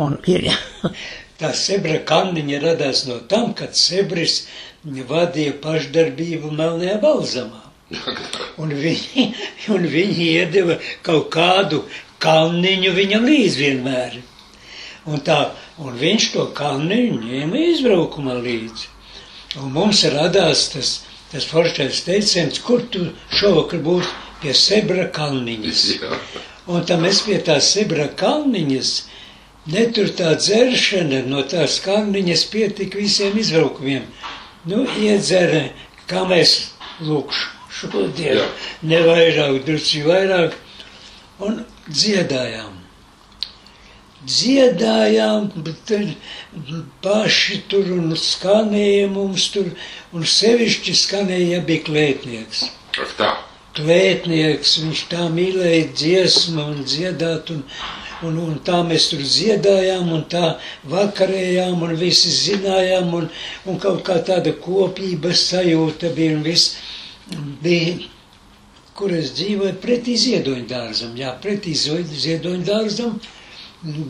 [0.00, 0.46] Un ir,
[1.40, 4.44] tā sebra kandiņa radās no tam, kad sebris
[4.84, 7.69] vadīja pašdarbību Melnajā balzamā.
[8.60, 9.24] Un viņi,
[9.74, 10.76] un viņi iedeva
[11.06, 11.82] kaut kādu
[12.22, 14.18] kalniņu viņam līdz vienmēr.
[15.10, 15.38] Un, tā,
[15.80, 18.90] un viņš to kalniņu ņēma izbraukumā līdzi.
[19.58, 20.92] Un mums radās tas,
[21.32, 25.84] tas foršais teiciens, kur tu šovakar būsi pie Sebra kalniņas.
[26.70, 28.92] Un tam es pie tās Sebra kalniņas,
[29.74, 34.06] netur tā dzeršana, no tās kalniņas pietika visiem izbraukumiem.
[34.70, 35.64] Nu, iedzera,
[36.06, 36.60] kā mēs
[37.00, 38.48] lūkšu šodien, Jā.
[38.82, 40.56] ne vairāk, drusku vairāk,
[41.40, 42.76] un dziedājām.
[44.20, 45.92] Dziedājām, bet
[47.00, 49.70] paši tur un skanēja mums tur,
[50.12, 52.66] un sevišķi skanēja, ja bija klētnieks.
[53.16, 53.30] Tā.
[53.78, 57.62] klētnieks, viņš tā mīlēja dziesmu un dziedāt, un,
[58.28, 60.56] un, un tā mēs tur dziedājām, un tā
[60.90, 63.28] vakarējām, un visi zinājām, un,
[63.64, 66.74] un kaut kā tāda kopības sajūta bija, un viss
[67.62, 68.08] bija,
[68.98, 73.18] kur es dzīvoju, pretī ziedoņu dārzam, jā, pretī ziedoņu dārzam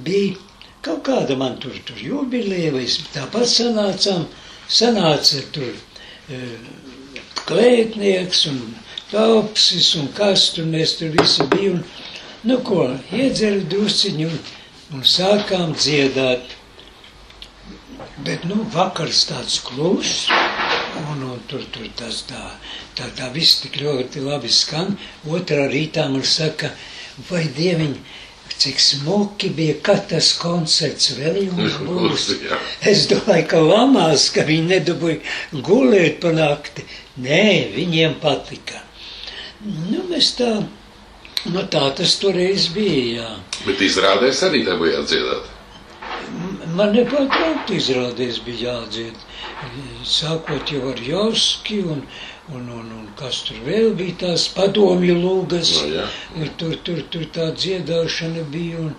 [0.06, 0.36] bija
[0.82, 4.24] kaut kāda man tur, tur jubilēja, vai tāpat sanācām,
[4.70, 5.68] sanāca tur
[6.32, 6.40] e,
[7.46, 8.62] klētnieks un
[9.10, 11.82] taupsis un kas tur mēs tur visi bijām.
[12.48, 14.30] Nu ko, iedzēru drusciņu
[14.96, 16.56] un sākām dziedāt.
[18.24, 20.28] Bet, nu, vakars tāds kluss,
[21.20, 22.40] un, un tur, tur tas tā,
[22.96, 24.96] tā, tā viss tik ļoti labi skan.
[25.28, 26.72] Otrā rītā man saka,
[27.28, 28.00] vai dieviņi,
[28.60, 32.26] cik smuki bija, kad tas koncerts vēl jums būs.
[32.92, 36.84] Es domāju, ka lamās, ka viņi nedabūja gulēt pa nakti.
[37.20, 38.82] Nē, viņiem patika.
[39.64, 40.50] Nu, mēs tā,
[41.52, 43.32] nu tā tas toreiz bija, jā.
[43.66, 45.56] Bet izrādēs arī dabūjāt dziedāt.
[46.76, 49.26] Man nepārtraukti izrādēs bija jādzied.
[50.10, 52.00] Sākot jau ar Joski un,
[52.54, 55.72] un, un, un kas tur vēl bija tās padomju lūgas.
[55.76, 56.06] No, jā.
[56.62, 58.94] tur, tur, tur tā dziedāšana bija un,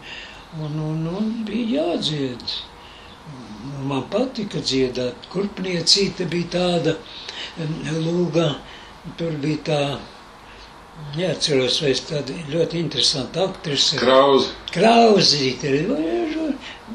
[0.59, 2.57] un, un, un bija jādzied.
[3.89, 5.25] Man patika dziedāt.
[5.33, 6.95] Kurpniecīte bija tāda
[8.05, 8.47] lūga,
[9.17, 9.83] tur bija tā
[11.11, 13.97] Neatceros, vai es tādu ļoti interesantu aktrisi.
[13.99, 14.51] Krauzi.
[14.71, 15.73] Krauzīte.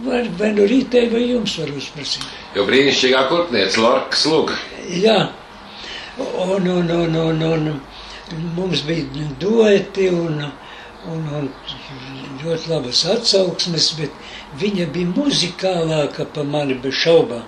[0.06, 2.24] Vai, vai, no rītē, vai jums var uzprasīt?
[2.56, 4.56] Jo brīnišķīgā kurpniece, Lorkas Luga.
[4.88, 5.18] Jā.
[6.16, 10.40] Un, un, un, un, un mums bija dueti un,
[11.12, 11.50] un, un
[12.44, 14.16] ļoti labas atsauksmes, bet
[14.60, 17.44] viņa bija muzikālāka pa mani bez šaubām.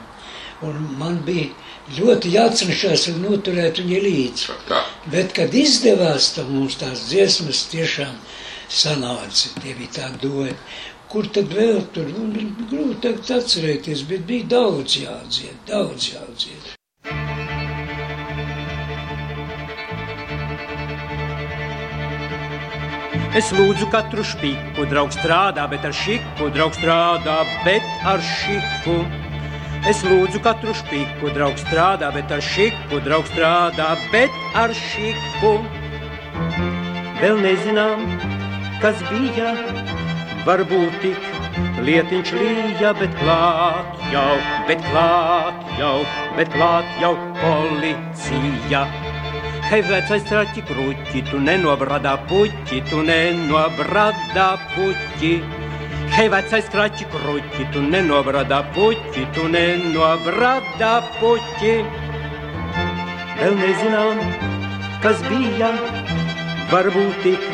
[0.68, 1.48] Un man bija
[1.96, 4.56] ļoti jācenšas un noturēt viņu līdzi.
[4.68, 4.82] Tā.
[5.06, 8.16] Bet, kad izdevās, tad mums tās dziesmas tiešām
[8.68, 9.52] sanāca.
[9.62, 10.56] Tie bija tādi doji.
[11.08, 12.11] Kur tad vēl tur?
[12.12, 12.26] Nu,
[12.68, 16.74] grūti atcerēties, bet bija daudz jādzied, daudz jādzied.
[23.38, 29.27] Es lūdzu katru špiku, draugs strādā, bet ar šiku, draugs strādā, bet ar šiku.
[29.86, 35.52] Es lūdzu katru špiku, draugs strādā, bet ar šiku, draugs strādā, bet ar šiku.
[37.20, 38.02] Vēl nezinām,
[38.82, 39.52] kas bija,
[40.46, 41.28] varbūt tik
[41.86, 44.34] lietiņš līja, bet klāt jau,
[44.66, 45.94] bet klāt jau,
[46.36, 48.82] bet klāt jau policija.
[49.68, 55.32] Hei, vecais traķi kruķi, tu nenobrādā puķi, tu nenobrādā puķi.
[56.14, 61.74] Hei, vecais kraķi kruķi, tu nenobrādā puķi, tu nenobrādā puķi.
[63.38, 64.22] Vēl nezinām,
[65.04, 65.68] kas bija,
[66.72, 67.44] varbūt tik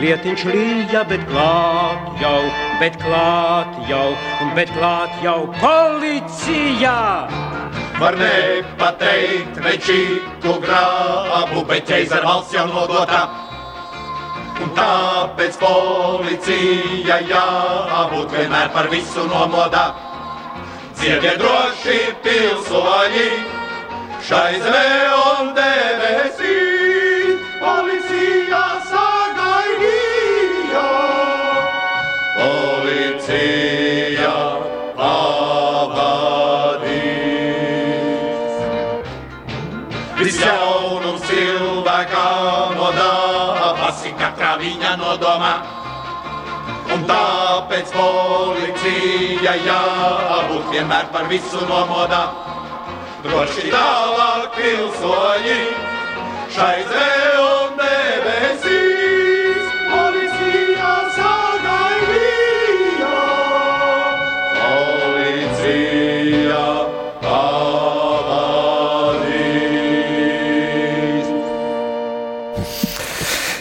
[0.00, 2.40] lietiņš līja, bet klāt jau,
[2.80, 4.08] bet klāt jau,
[4.46, 6.96] un bet klāt jau policija.
[8.00, 13.49] Var nepateikt, ne čīku grābu, bet ķeizara valsts jau nodota.
[14.60, 19.84] Un tāpēc policija jābūt vienmēr par visu nomodā.
[21.00, 23.28] Dziediet droši pilsoņi,
[24.28, 25.09] šai zemē
[49.50, 52.20] policija jābūt vienmēr par visu nomodā.
[53.24, 55.58] Droši tālāk pilsoņi,
[56.54, 57.19] šai zemē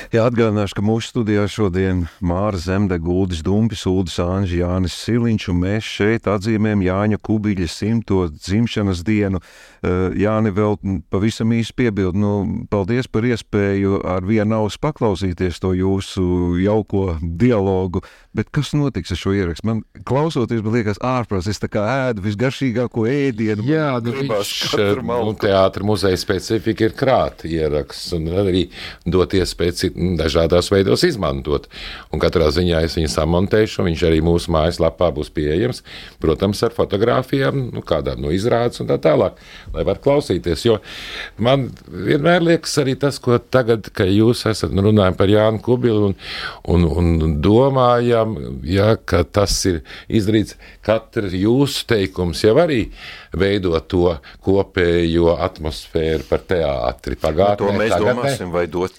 [0.10, 5.60] Jā, atgādināšu, ka mūsu studijā šodien Māra Zemde, Guldas Dumpis, Ulris Anģis, Jānis Siliņš, un
[5.62, 9.38] mēs šeit atzīmējam Jāņa Kubiļa simto dzimšanas dienu.
[9.86, 10.80] Eh, Jāni vēl
[11.14, 12.32] pavisam īsi piebild, nu,
[12.74, 16.26] paldies par iespēju ar vienu ausu paklausīties to jūsu
[16.64, 18.02] jauko dialogu,
[18.34, 19.70] bet kas notiks ar šo ierakstu?
[19.70, 23.70] Man klausoties, man liekas ārprāts, es tā kā ēdu visgaršīgāko ēdienu.
[23.70, 28.66] Jā, nu, viņš, katru nu, teātra muzeja specifika ir krāt ieraksts un arī
[29.06, 31.68] dot iespēju cit- dažādos veidos izmantot.
[32.14, 35.84] Un katrā ziņā es viņu samontēšu, un viņš arī mūsu mājaslapā būs pieejams,
[36.24, 39.38] protams, ar fotografijām, nu, kādām no izrādes un tā tālāk,
[39.76, 40.66] lai var klausīties.
[40.66, 40.80] Jo
[41.38, 46.18] man vienmēr liekas arī tas, ko tagad, kad jūs esat runājami par Jānu Kubilu un,
[46.74, 46.88] un,
[47.28, 52.86] un domājam, ja, ka tas ir izdarīts, katrs jūsu teikums jau arī
[53.38, 54.16] veido to
[54.46, 57.18] kopējo atmosfēru par teātri.
[57.20, 58.16] Pagātnē, to mēs tagadnē.
[58.22, 58.96] domāsim, vai dot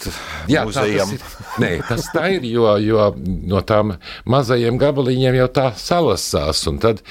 [0.50, 1.16] Jā, tā muzejam.
[1.16, 1.48] tas ir.
[1.64, 3.08] Nē, tas tā ir, jo, jo
[3.50, 3.96] no tām
[4.30, 6.62] mazajiem gabaliņiem jau tā salasās.
[6.70, 7.02] Un tad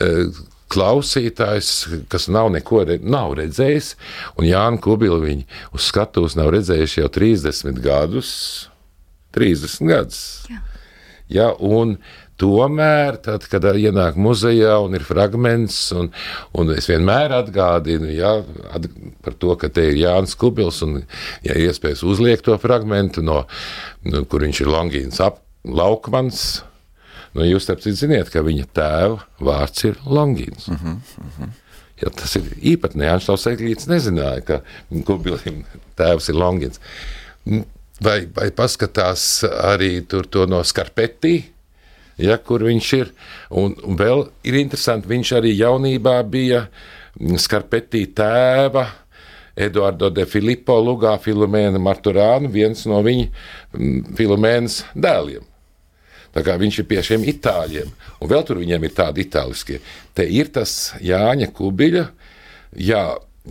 [0.00, 0.10] e,
[0.72, 1.70] klausītājs,
[2.12, 3.94] kas nav neko re, nav redzējis,
[4.40, 5.44] un Jānis Kubila viņu
[5.76, 8.34] uz skatuves nav redzējuši jau 30 gadus.
[9.36, 10.22] 30 gadus.
[10.50, 10.60] Jā.
[11.32, 11.96] Ja, un
[12.42, 16.10] tomēr, tad, kad ienāk muzejā un ir fragments, un,
[16.58, 18.34] un es vienmēr atgādinu ja,
[18.74, 18.88] at,
[19.22, 21.00] par to, ka te ir Jānis Kubils, un,
[21.46, 23.44] ja iespējas uzliekt to fragmentu, no,
[24.08, 26.62] no, kur viņš ir Longīns ap, Laukmans,
[27.36, 30.66] nu, jūs taču ziniet, ka viņa tēva vārds ir Longīns.
[30.66, 31.52] Uh -huh, uh -huh.
[32.02, 33.12] Ja, tas ir īpatnēji.
[33.12, 34.60] Anšlaus Eglīts nezināja, ka
[35.06, 35.64] Kubilim
[35.96, 36.80] tēvs ir Longins.
[38.02, 41.51] Vai, vai paskatās arī tur to no Skarpetī,
[42.22, 43.12] ja, kur viņš ir.
[43.58, 46.66] Un, un vēl ir interesanti, viņš arī jaunībā bija
[47.38, 48.88] Skarpetī tēva.
[49.52, 53.26] Eduardo de Filippo, Lugā, Filomēna Marturāna, viens no viņa
[54.16, 55.44] Filomēnas dēliem.
[56.32, 57.90] Viņš ir pie šiem itāļiem,
[58.24, 59.82] un vēl tur viņiem ir tādi itāliskie.
[60.16, 62.06] Te ir tas Jāņa Kubiļa,
[62.80, 63.02] jā,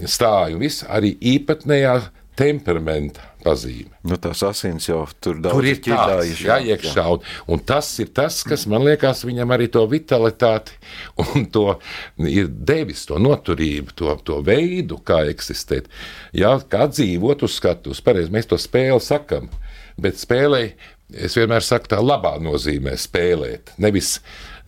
[0.10, 1.94] stāju un viss arī īpatnējā
[2.38, 3.92] temperamenta pazīme.
[4.08, 8.12] Nu, tās asins jau tur daudz Tur ir tāds jā, iekšā, un, un tas ir
[8.16, 10.78] tas, kas man liekas, viņam arī to vitalitāti
[11.26, 11.66] un to
[12.28, 15.90] ir devis, to noturību, to, to veidu, kā eksistēt.
[16.38, 19.50] Jā, kā dzīvot uz skatuves, pareizi mēs to spēli sakam,
[20.02, 20.64] bet spēlē,
[21.12, 24.20] es vienmēr saku tā labā nozīmē spēlēt, nevis,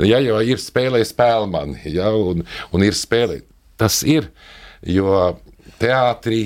[0.04, 3.48] ja jau ir spēlē spēlmani, ja, un, un ir spēlēt,
[3.80, 4.28] tas ir,
[4.84, 5.32] jo
[5.80, 6.46] teātrī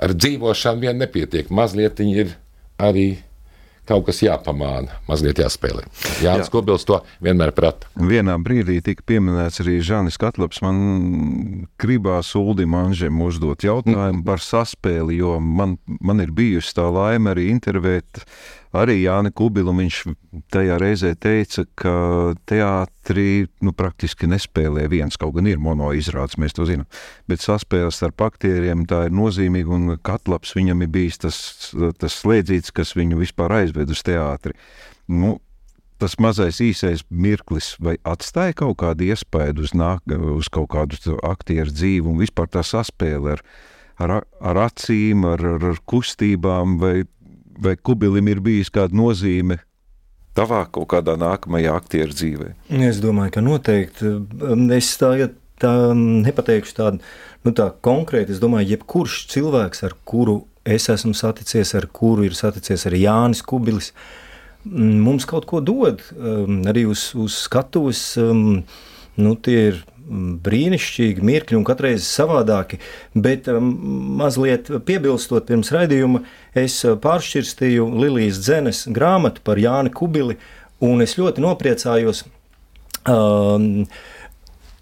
[0.00, 1.50] ar dzīvošanu vien nepietiek.
[1.52, 2.34] Mazliet ir
[2.80, 3.08] arī
[3.88, 5.84] kaut kas jāpamāna, mazliet jāspēlē.
[6.24, 6.52] Jānis Jā.
[6.52, 7.88] Kubils to vienmēr prata.
[8.00, 10.62] Vienā brīdī tika pieminēts arī Žanis Katlaps.
[10.64, 14.24] Man gribās Uldim Anžem uzdot jautājumu mm.
[14.26, 18.24] par saspēli, jo man, man ir bijusi tā laime arī intervēt
[18.76, 19.74] arī Jāni Kubilu.
[19.76, 20.00] Viņš
[20.52, 21.94] tajā reizē teica, ka
[22.48, 26.88] teātrī nu, praktiski nespēlē viens, kaut gan ir monoizrādes, mēs to zinām.
[27.30, 31.38] Bet saspēles ar aktieriem tā ir nozīmīga, un Katlaps viņam ir bijis tas,
[32.00, 34.56] tas slēdzīts, kas viņu vispār aizved uz teātri.
[35.08, 35.38] Nu,
[36.02, 40.02] tas mazais īsais mirklis, vai atstāja kaut kādu iespaidu uz, nāk,
[40.34, 43.44] uz kaut kādu aktieru dzīvi un vispār tā saspēle ar,
[44.02, 47.04] ar, ar acīm, ar, ar kustībām, vai,
[47.58, 49.60] vai kubilim ir bijis kāda nozīme
[50.34, 52.48] tavā kaut kādā nākamajā aktieru dzīvē?
[52.88, 54.16] Es domāju, ka noteikti.
[54.74, 55.12] Es tā,
[55.62, 57.00] tā nepateikšu tādu
[57.44, 58.34] nu, tā konkrēti.
[58.34, 63.44] Es domāju, jebkurš cilvēks, ar kuru es esmu saticies, ar kuru ir saticies arī Jānis
[63.46, 63.92] Kubilis,
[64.64, 66.02] mums kaut ko dod
[66.70, 68.14] arī uz, uz skatuves.
[69.14, 72.78] Nu, tie ir brīnišķīgi mirkļi un katreiz savādāki,
[73.14, 73.70] bet um,
[74.20, 76.22] mazliet piebilstot pirms raidījuma,
[76.58, 80.36] es pāršķirstīju Lilijas Dzenes grāmatu par Jāni Kubili,
[80.84, 82.24] un es ļoti nopriecājos,
[83.08, 83.86] um,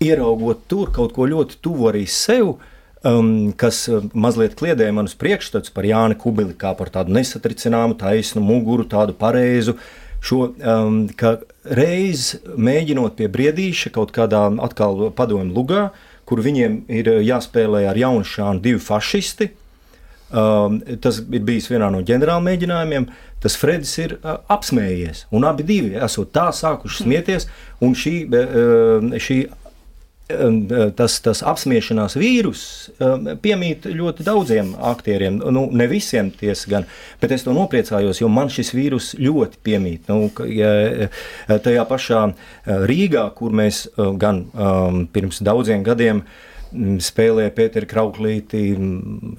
[0.03, 2.57] ieraugot tur kaut ko ļoti tuvu arī sev,
[3.07, 8.89] um, kas mazliet kliedēja manus priekšstats par Jāni Kubili kā par tādu nesatricināmu, taisnu muguru,
[8.91, 9.79] tādu pareizu,
[10.23, 15.89] šo, um, ka reiz mēģinot pie briedīša kaut kādā atkal padomu lugā,
[16.29, 19.51] kur viņiem ir jāspēlē ar jaunšānu divi fašisti.
[20.33, 23.11] Um, tas ir bijis vienā no ģenerāla mēģinājumiem.
[23.43, 27.49] Tas Fredis ir uh, apsmējies, un abi divi esot tā sākuši smieties,
[27.83, 29.43] un šī, uh, šī
[30.97, 32.63] tas, tas apspiešanās vīrus
[33.43, 35.41] piemīt ļoti daudziem aktieriem.
[35.55, 36.87] Nu, ne visiem tiesa gan,
[37.23, 40.11] bet es to nopriecājos, jo man šis vīrus ļoti piemīt.
[40.11, 41.11] Nu, ja,
[41.53, 42.23] tajā pašā
[42.91, 43.85] Rīgā, kur mēs
[44.21, 46.25] gan um, pirms daudziem gadiem
[46.73, 48.63] spēlēja Pēteri Krauklīti,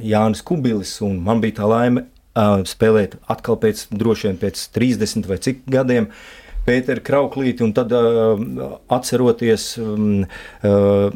[0.06, 5.29] Jānis Kubilis, un man bija tā laime uh, spēlēt atkal pēc droši vien pēc 30
[5.32, 6.12] vai cik gadiem.
[6.12, 10.23] Uh, Pēteru Krauklīti, un tad uh, atceroties um,
[10.63, 11.12] uh,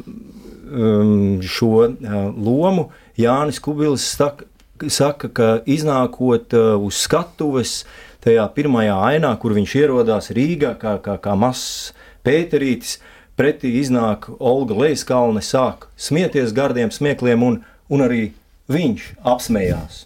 [0.72, 4.48] um, šo uh, lomu, Jānis Kubilis saka,
[4.92, 7.80] saka ka iznākot uh, uz skatuves,
[8.26, 11.94] tajā pirmajā ainā, kur viņš ierodās Rīgā, kā, kā, kā mazs
[12.28, 12.98] Pēterītis,
[13.40, 18.24] pretī iznāk Olga Leiskalne, sāk smieties gardiem smiekliem, un, un arī
[18.68, 20.04] viņš apsmējās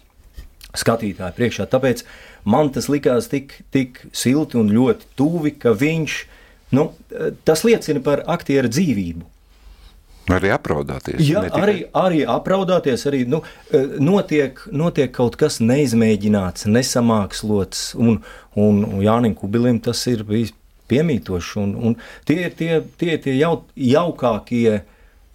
[0.78, 1.66] skatītāju priekšā.
[1.72, 2.04] Tāpēc
[2.44, 6.16] man tas likās tik, tik silti un ļoti tuvi, ka viņš,
[6.76, 6.90] nu,
[7.46, 9.28] tas liecina par aktieru dzīvību.
[10.30, 11.18] Arī apraudāties.
[11.26, 13.40] Jā, arī, arī apraudāties, arī nu,
[13.98, 18.20] notiek, notiek kaut kas neizmēģināts, nesamākslots, un,
[18.54, 20.54] un, un Jānim Kubilim tas ir bijis
[20.92, 24.82] piemītoši, un, un tie ir tie, tie, tie jau, jaukākie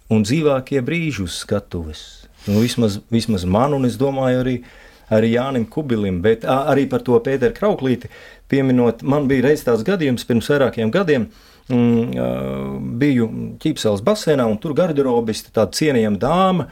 [0.08, 2.04] un dzīvākie brīži uz skatuves.
[2.46, 4.56] Nu, vismaz, vismaz man, un es domāju arī,
[5.14, 8.10] arī Jānim Kubilim, bet arī par to Pēteru Krauklīti
[8.48, 11.28] pieminot, man bija reiz tāds gadījums pirms vairākiem gadiem,
[11.68, 13.28] mm, biju
[13.62, 16.68] ķīpseles basēnā, un tur garderobiste, tāda cienījama dāma,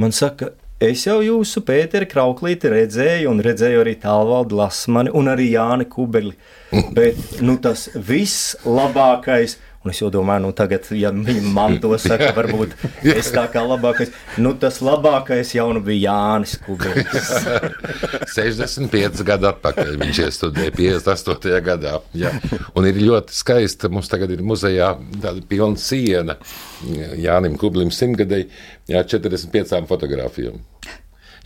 [0.00, 5.50] man saka, es jau jūsu Pēteri Krauklīti redzēju, un redzēju arī Tālvaldu Lasmani un arī
[5.54, 6.36] Jāni Kubeli.
[6.96, 11.94] Bet nu, tas viss labākais– Un es jau domāju, nu, tagad, ja viņi man to
[11.96, 12.74] saka, varbūt
[13.14, 14.10] es tā kā labākais.
[14.36, 17.30] Nu, tas labākais jau nu bija Jānis Kubis.
[18.34, 21.56] 65 gadu atpakaļ viņš iestudēja 58.
[21.64, 21.94] gadā.
[22.12, 22.34] Jā.
[22.76, 26.36] Un ir ļoti skaisti, mums tagad ir muzejā tāda pilna siena
[27.16, 28.50] Jānim Kublim simtgadēji,
[28.92, 30.60] jā, 45 fotografijām.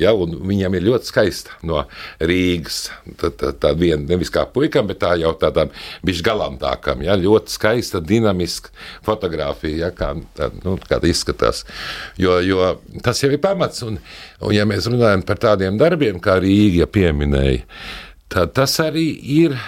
[0.00, 1.84] Ja, viņam ir ļoti skaista no
[2.18, 2.88] Rīgas.
[3.20, 5.70] Tā, tā, tā viena nevis kā puikam, bet tā jau tādam
[6.06, 7.04] bišķi galantākam.
[7.06, 8.74] Ja, ļoti skaista, dinamiska
[9.06, 11.62] fotografija, ja, kā, tā, nu, kā tā izskatās.
[12.20, 12.72] Jo, jo
[13.06, 13.84] tas jau ir pamats.
[13.86, 14.00] Un,
[14.42, 17.62] un ja mēs runājam par tādiem darbiem, kā Rīga pieminēja,
[18.34, 19.58] tad tas arī ir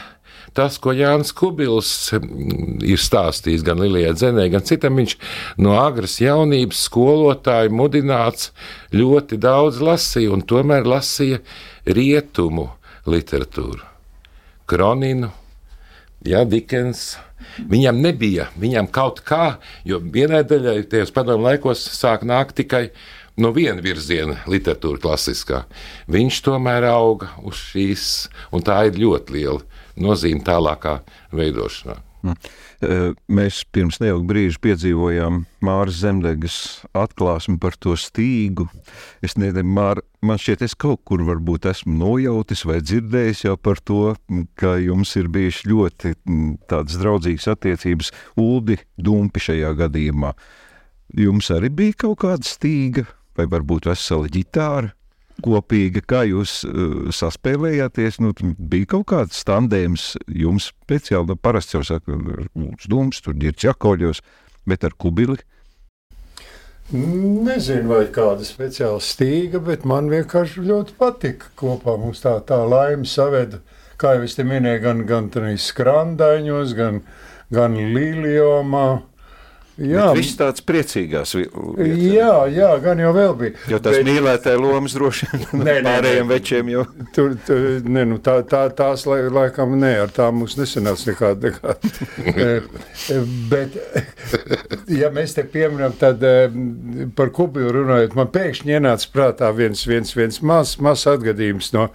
[0.56, 5.16] tas, ko Jānis Kubils mm, ir stāstījis gan Lilijai Dzenē, gan citam, viņš
[5.62, 8.50] no agras jaunības skolotāju mudināts
[8.96, 11.42] ļoti daudz lasīja, un tomēr lasīja
[11.86, 12.70] rietumu
[13.06, 13.84] literatūru.
[14.66, 15.30] Kroninu,
[16.26, 17.14] ja, Dikens.
[17.56, 22.88] Viņam nebija, viņam kaut kā, jo vienai daļai tajos padomu laikos sāk nākt tikai
[23.40, 25.62] no viena virziena literatūra klasiskā.
[26.10, 28.06] Viņš tomēr auga uz šīs,
[28.52, 31.00] un tā ir ļoti liela nozīme tālākā
[31.36, 32.00] veidošanā.
[32.26, 32.34] Mm.
[33.30, 36.56] Mēs pirms neilga brīža piedzīvojām Māras Zemdegas
[36.96, 38.66] atklāsmi par to stīgu.
[39.24, 43.80] Es nezinu, Māra, man šķiet, es kaut kur varbūt esmu nojautis vai dzirdējis jau par
[43.80, 44.16] to,
[44.58, 46.14] ka jums ir bijušas ļoti
[46.70, 50.34] tādas draudzīgas attiecības Uldi Dumpi šajā gadījumā.
[51.16, 53.06] Jums arī bija kaut kāda stīga
[53.38, 54.90] vai varbūt vesela ģitāra?
[55.46, 58.20] Kopīga, kā jūs uh, saspēlējāties.
[58.24, 62.18] Nu, bija kaut kāds tandēms jums speciāli, nu, parasti jau saka,
[62.66, 64.24] uz dūmus, tur ir ķakoļos,
[64.66, 65.38] bet ar kubili.
[66.86, 71.96] Nezinu, vai kāda speciāla stīga, bet man vienkārši ļoti patika kopā.
[71.98, 73.58] Mums tā, tā laime saveda,
[73.98, 77.00] kā jau es te minēju, gan, gan skrandaiņos, gan,
[77.50, 78.86] gan līlijomā.
[79.76, 81.62] Jā, viss tāds priecīgās vietā.
[81.84, 83.52] Jā, jā, gan jau vēl bija.
[83.68, 84.06] Jo tas bet...
[84.08, 86.84] mīlētāja lomas droši vien pārējiem večiem jau.
[87.12, 91.52] Tur, tur, ne, nu, tā, tā, tās lai, laikam nē, ar tām mums nesanāca nekāda.
[91.52, 91.94] nekāda.
[93.06, 93.76] Eh, bet,
[94.92, 96.52] ja mēs te pieminam, tad eh,
[97.16, 101.86] par kubilu runājot, man pēkšņi ienāca prātā viens, viens, viens mazs maz atgadījums no,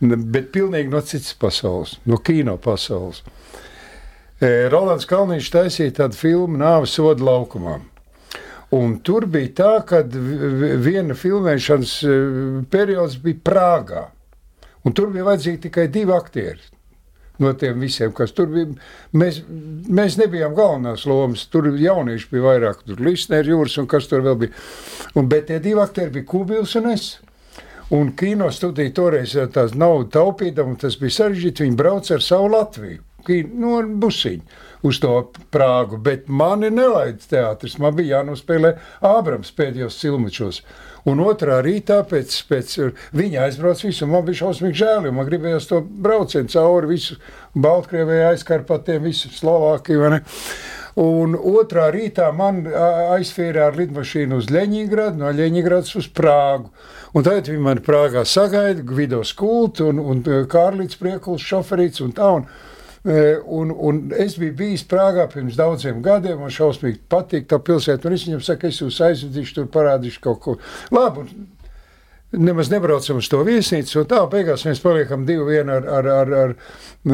[0.00, 3.22] bet pilnīgi no citas pasaules, no kino pasaules.
[4.42, 7.78] Rolands Kalniņš taisīja tādu filmu Nāves soda laukumā.
[8.76, 11.92] Un tur bija tā, ka viena filmēšanas
[12.68, 14.02] periods bija Prāgā.
[14.84, 16.60] Un tur bija vajadzīgi tikai divi aktieri.
[17.40, 18.68] No tiem visiem, kas tur bija,
[19.16, 19.42] mēs,
[19.88, 21.46] mēs nebijām galvenās lomas.
[21.52, 24.54] Tur jaunieši bija vairāk, tur Lisners, Jūras un kas tur vēl bija.
[25.16, 27.08] Un, bet tie divi aktieri bija Kubils un es.
[27.96, 31.68] Un kino studija toreiz tās naudu taupīdama, un tas bija sarežģīti.
[31.68, 35.14] Viņi brauca ar savu Latviju nu, busiņu uz to
[35.52, 37.78] Prāgu, bet mani nelaida teātris.
[37.82, 40.62] Man bija jānospēlē Ābrams pēdējos cilmučos.
[41.06, 42.72] Un otrā rītā pēc, pēc
[43.14, 47.18] viņa aizbrauc visu, man bija šausmīgi žēl, jo man gribējās to braucienu cauri visu
[47.54, 50.10] Baltkrievijai, aizkarpatiem, visu Slovākiju.
[50.96, 56.72] Un otrā rītā man aizfēra ar lidmašīnu uz Leņņģerādu, no Leņņģerādas uz Prāgu.
[57.14, 62.32] Un tagad viņi man Prāgā sagaida, Gvido Skultu un, un Kārlīts Priekuls šoferīts un tā.
[62.40, 62.48] Un,
[63.06, 68.10] Un, un es biju bijis Prāgā pirms daudziem gadiem, man šausmīgi patīk tā pilsēta.
[68.10, 70.56] Es viņam saku, es jūs aizvedīšu, tur parādīšu kaut ko
[70.90, 71.22] labu.
[72.34, 76.32] Nemaz nebraucam uz to viesnīcu, un tā beigās mēs paliekam divi vieni ar, ar, ar,
[76.40, 76.56] ar,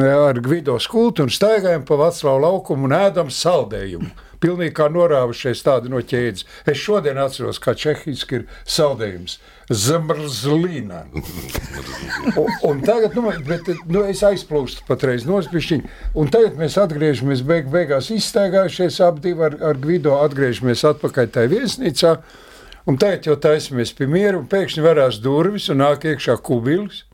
[0.09, 4.09] ar Gvido skultu un staigājam pa Vaclavu laukumu un ēdam saldējumu
[4.43, 6.45] pilnīgi kā norāvušies tādi no ķēdes.
[6.69, 9.37] Es šodien atceros, kā čehiski ir saldējums.
[9.71, 11.05] Zemrzlīna.
[12.41, 17.71] un, un tagad, nu, bet, nu, es aizplūstu patreiz nospišķiņu, un tagad mēs atgriežamies beig,
[17.71, 22.13] beigās izstaigājušies ap divu ar, ar Gvido, atgriežamies atpakaļ tajā viesnīcā,
[22.91, 27.05] un tagad jau taisamies pie miera, un pēkšņi varās durvis un nāk iekšā kubilis.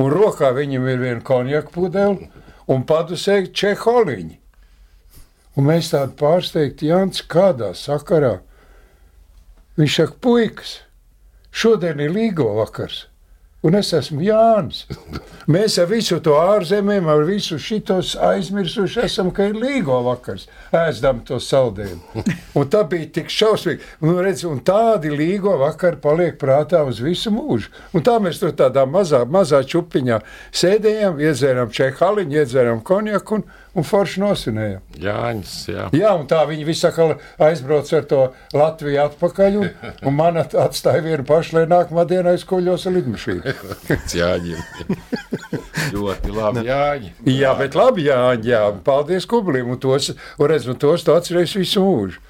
[0.00, 2.30] un rokā viņam ir viena konjaka pudele
[2.70, 4.39] un padusē čeholiņi.
[5.60, 8.38] Un mēs tādu pārsteigti, Jānis, kādā sakarā.
[9.76, 10.78] Viņš saka, puikas,
[11.52, 13.02] šodien ir līgo vakars.
[13.60, 14.86] Un es esmu Jānis.
[15.52, 20.46] Mēs ar visu to ārzemēm, ar visu šitos aizmirsuši esam, ka ir līgo vakars.
[20.72, 22.24] Ēstam to saldējumu.
[22.56, 23.84] Un tā bija tik šausmīgi.
[24.00, 27.68] Un, redz, un tādi līgo vakari paliek prātā uz visu mūžu.
[27.92, 30.22] Un tā mēs tur tādā mazā, mazā čupiņā
[30.56, 34.80] sēdējām, iedzērām čehaliņu, iedzērām konjaku un, un forši nosinējām.
[35.04, 35.84] Jāņas, jā.
[35.96, 37.14] Jā, un tā viņi visi atkal
[37.46, 38.20] aizbrauc ar to
[38.56, 39.68] Latviju atpakaļ, un,
[40.10, 43.54] un man at- atstāja vienu pašu, lai nākamā dienā aizkuļos ar lidmašīnu.
[44.20, 44.96] Jāņem.
[45.94, 46.64] Ļoti labi.
[46.68, 47.12] Jāņi.
[47.34, 51.54] Jā, bet labi, jā, jā paldies Kublim, un tos, un redz, un tos tu atceries
[51.58, 52.20] visu mūžu.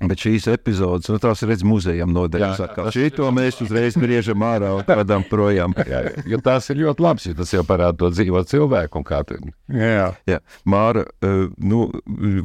[0.00, 2.56] Bet šīs epizodes, nu, tās redz muzejam nodeļas.
[2.72, 5.74] Tas- Šito mēs uzreiz griežam ārā un vedam projām.
[5.76, 9.18] Jā, jo tās ir ļoti labas, jo tas jau parāda to dzīvo cilvēku un kā
[9.28, 9.36] tu.
[9.68, 10.06] Jā.
[10.30, 11.82] Jā, Māra, eh, nu,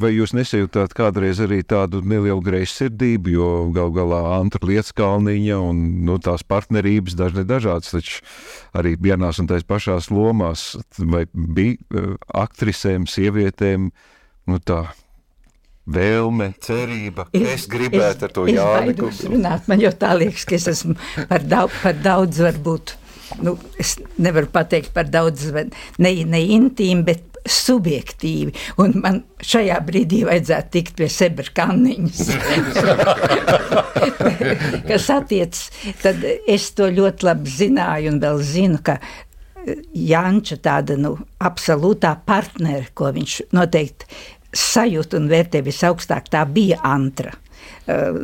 [0.02, 6.18] vai jūs nesajūtāt kādreiz arī tādu nelielu greizsirdību, jo gal galā Antra Lietskalniņa un nu,
[6.20, 8.20] tās partnerības dažne dažādas, taču
[8.76, 13.88] arī vienās un tais pašās lomās, vai bija eh, aktrisēm, sievietēm,
[14.46, 14.84] nu tā
[15.86, 19.36] vēlme, cerība, ka es gribētu ar to es Jāni baidos Kubilu.
[19.36, 19.68] runāt.
[19.70, 20.96] Man jau tā liekas, ka es esmu
[21.30, 22.96] par, daudz, par daudz, varbūt.
[23.42, 28.54] Nu, es nevaru pateikt par daudz, bet ne, ne intīmi, bet subjektīvi.
[28.82, 32.22] Un man šajā brīdī vajadzētu tikt pie sebra kanniņas.
[34.88, 35.68] Kas attiecas,
[36.02, 42.16] tad es to ļoti labi zināju un vēl zinu, ka eh, Janča tāda nu, absolūtā
[42.26, 44.10] partnere, ko viņš noteikti
[44.54, 47.32] sajūta un vērtē visaugstāk, tā bija Antra.
[47.86, 48.16] Uh,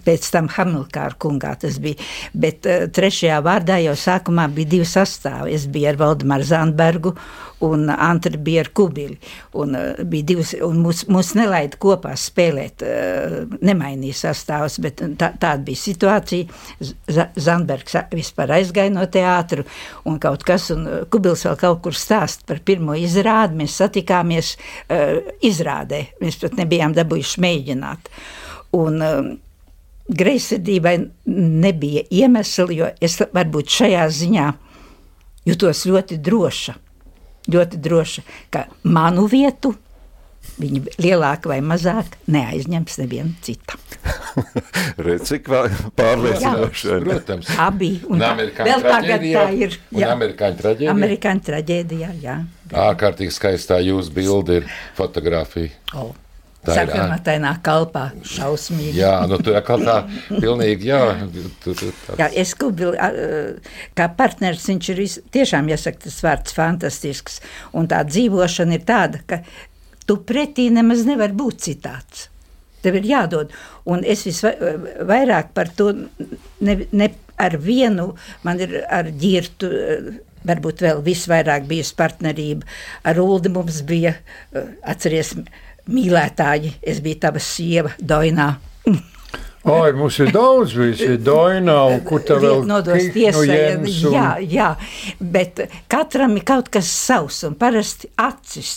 [0.00, 2.00] Pēc tam Hamilkāra kungā tas bija.
[2.32, 5.52] Bet uh, trešajā vārdā jau sākumā bija divi sastāvi.
[5.52, 7.12] Es biju ar Valdemāru Zandbergu
[7.66, 9.18] un Antra bija ar Kubili.
[9.60, 12.80] Un, uh, bija divas, un mūs, mūs nelaida kopā spēlēt,
[13.60, 16.48] nemainīja sastāvus, bet tā, tāda bija situācija.
[17.36, 19.66] Zandbergs vispār aizgāja no teātru
[20.08, 23.60] un kaut kas, un Kubils vēl kaut kur stāst par pirmo izrādi.
[23.60, 24.54] Mēs satikāmies
[25.44, 28.14] izrādē, mēs pat nebijām dabūjuši mēģināt.
[28.78, 29.30] Un, um,
[30.10, 30.96] Greizsirdībai
[31.30, 34.46] nebija iemesli, jo es varbūt šajā ziņā
[35.46, 36.74] jutos ļoti droša.
[37.50, 39.72] Ļoti droša, ka manu vietu
[40.60, 43.78] viņi lielāka vai mazāka neaizņems neviena cita.
[45.04, 45.48] Redz, cik
[45.96, 46.96] pārliecinoši.
[47.04, 47.50] Protams.
[47.60, 47.92] Abi.
[48.10, 49.76] Un amerikāņu vēl tagad tā ir.
[49.94, 50.94] Un amerikāņu traģēdijā.
[50.94, 52.36] Amerikāņu traģēdijā, jā.
[52.86, 54.68] Ārkārtīgi skaistā jūsu bilde ir
[54.98, 55.72] fotografija.
[55.94, 56.12] Oh.
[56.60, 58.98] Tā Sarkanatainā kalpā šausmīgi.
[58.98, 59.94] Jā, nu tur atkal tā
[60.28, 61.00] pilnīgi, jā.
[61.64, 62.16] Tur, tur, tā.
[62.20, 63.00] Jā, es Kubili,
[63.96, 67.40] kā partneris, viņš ir vis, tiešām, jāsaka, tas vārds fantastisks.
[67.72, 69.40] Un tā dzīvošana ir tāda, ka
[70.04, 72.28] tu pretī nemaz nevar būt citāds.
[72.84, 73.56] Tev ir jādod.
[73.88, 77.08] Un es visvairāk par to ne, ne
[77.40, 78.10] ar vienu,
[78.44, 79.72] man ir ar ģirtu.
[80.40, 82.68] Varbūt vēl visvairāk bijusi partnerība.
[83.04, 84.14] Ar Ulu mums bija,
[84.88, 85.34] atceries,
[85.90, 86.74] mīlētāji.
[86.82, 88.54] Es biju tava sieva, Doinā.
[89.68, 93.58] Ai, mums ir daudz, bijis ir Doina, un kur tā vēl nodos tiesai.
[93.76, 93.84] Un-
[94.14, 94.68] Jā, jā,
[95.20, 95.60] bet
[95.92, 98.70] katram ir kaut kas savs, un parasti acis,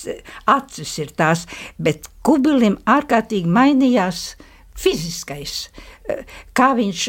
[0.51, 1.45] acis ir tās,
[1.79, 4.33] bet kubilim ārkārtīgi mainījās
[4.75, 5.69] fiziskais,
[6.09, 7.07] eh, kā viņš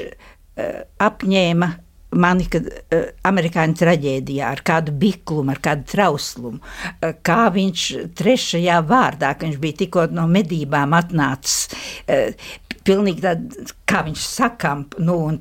[0.56, 1.72] eh, apņēma
[2.14, 7.86] mani, kad uh, amerikāņu traģēdijā ar kādu biklumu, ar kādu trauslumu, uh, kā viņš
[8.18, 11.68] trešajā vārdā, ka viņš bija tikko no medībām atnācis,
[12.08, 12.54] uh,
[12.84, 15.38] pilnīgi tāda, kā viņš sakām, nu, un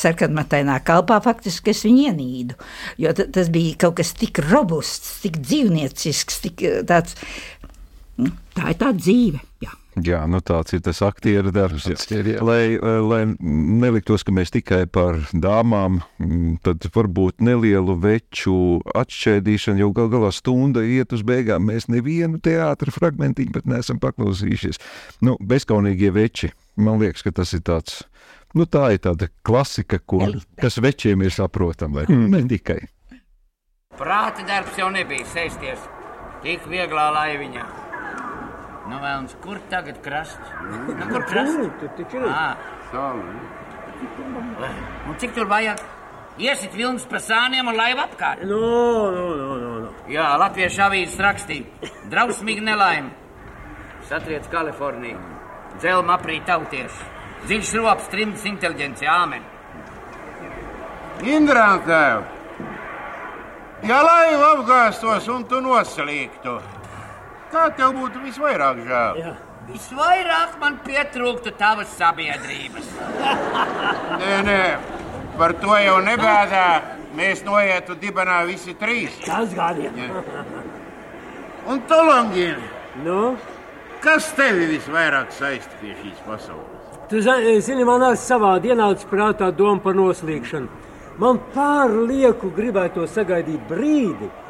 [0.00, 2.56] sarkanmatainā kalpā faktiski es viņu ienīdu,
[3.02, 7.18] jo ta- tas bija kaut kas tik robusts, tik dzīvniecisks, tik tāds,
[8.16, 9.74] nu, tā ir tā dzīve, jā.
[10.04, 11.86] Jā, nu tāds ir tas aktieru darbs.
[12.12, 12.40] Ir, jā.
[12.44, 18.56] lai, lai neliktos, ka mēs tikai par dāmām, mm, tad varbūt nelielu veču
[18.92, 21.64] atšķēdīšanu, jo gal galā stunda iet uz beigām.
[21.70, 24.82] Mēs nevienu teātra fragmentiņu pat neesam paklausījušies.
[25.24, 28.02] Nu, bezkaunīgie veči, man liekas, ka tas ir tāds.
[28.56, 30.28] Nu, tā ir tāda klasika, ko,
[30.60, 32.04] kas večiem ir saprotama.
[32.04, 32.28] Mm.
[32.36, 32.82] Ne tikai.
[33.96, 35.88] Prāta darbs jau nebija sēsties
[36.44, 37.85] tik vieglā laiviņā.
[38.86, 40.54] Nu, vēlams, kur tagad krasts?
[40.70, 41.70] Nu, kur krasts?
[41.80, 42.26] Tur taču ir.
[42.30, 42.48] Ā.
[45.08, 45.82] Un cik tur vajag?
[46.36, 48.44] Iesit vilnis pa sāniem un laiva apkārt.
[48.44, 48.60] No,
[49.14, 49.92] no, no, no, no.
[50.12, 51.90] Jā, Latviešu avīzes rakstīja.
[52.12, 53.14] Drausmīgi nelaime.
[54.06, 55.18] Satriec Kaliforniju.
[55.80, 57.12] Dzelma aprīt tautieši.
[57.46, 59.44] Dziļš rops, trimds inteliģenci, āmen.
[61.24, 62.24] Indrāntēv!
[63.86, 66.56] Ja laiva apgāstos un tu noslīgtu,
[67.52, 69.20] kā tev būtu visvairāk žēl?
[69.22, 69.32] Jā.
[69.66, 72.86] Visvairāk man pietrūktu tavas sabiedrības.
[74.20, 74.60] Nē, nē,
[75.38, 76.66] par to jau nebēdā.
[77.16, 79.14] Mēs noietu dibenā visi trīs.
[79.24, 79.94] Tas gan ir.
[81.66, 82.62] Un tu, Langīni,
[83.04, 83.36] Nu,
[84.04, 86.72] kas tevi visvairāk saista pie šīs pasaules?
[87.10, 90.68] tu zi- zini, man arī savādi ienāca prātā doma par noslīgšanu.
[91.18, 94.45] Man pārlieku gribētu sagaidīt brīdi, kad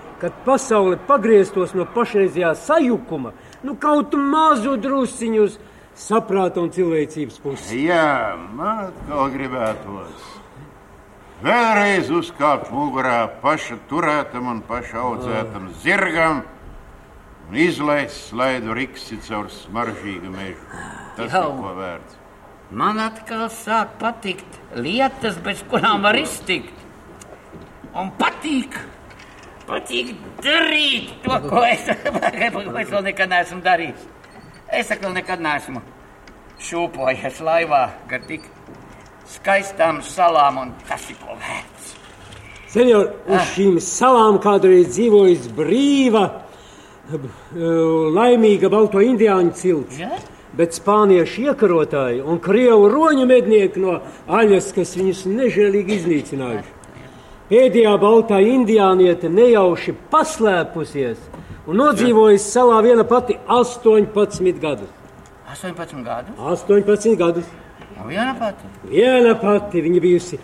[0.47, 3.35] pasaule pagrieztos no pašreizējā sajukuma,
[3.67, 5.59] nu kaut mazu drusciņu uz
[5.97, 7.85] saprāta un cilvēcības pusi.
[7.89, 10.33] Jā, man atkal gribētos.
[11.45, 16.45] Vēlreiz uzkāpt mugurā paša turētam un paša audzētam zirgam
[17.51, 20.81] un izlaist slaidu riksi caur smaržīgu mežu.
[21.19, 21.51] Tas Jau.
[21.51, 22.23] ir ko vērts.
[22.77, 26.75] Man atkal sāk patikt lietas, bez kurām var iztikt.
[27.97, 28.75] Un patīk,
[29.67, 30.15] patīk
[30.45, 31.89] darīt to, ko es,
[32.55, 34.09] ko es vēl nekad neesmu darījis.
[34.75, 35.83] Es vēl nekad neesmu
[36.67, 38.47] šūpojies laivā gar tik
[39.31, 41.93] skaistām salām, un tas ir ko vērts.
[42.73, 46.25] Senjor, uz šīm salām kādreiz dzīvojas brīva,
[47.11, 47.29] eh,
[48.17, 50.01] laimīga balto indiāņu cilts.
[50.01, 50.17] Ja?
[50.57, 56.76] Bet spāniešu iekarotāji un krievu roņu mednieki no aļas, kas viņus nežēlīgi iznīcinājuši.
[57.47, 61.21] Pēdējā baltā indiāniete nejauši paslēpusies
[61.71, 64.91] un nodzīvojusi salā viena pati 18 gadus.
[65.53, 66.35] 18 gadu.
[66.43, 67.47] 18 gadus.
[68.01, 68.67] Un viena pati.
[68.91, 70.41] Viena pati viņa bijusi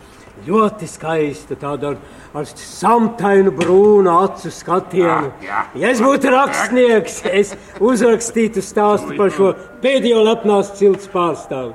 [0.47, 1.99] ļoti skaista, tāda ar,
[2.39, 5.35] ar samtainu brūnu acu skatienu.
[5.43, 5.67] Jā, jā.
[5.83, 11.75] Ja es būtu rakstnieks, es uzrakstītu stāstu par šo pēdējo lepnās cilts pārstāvi.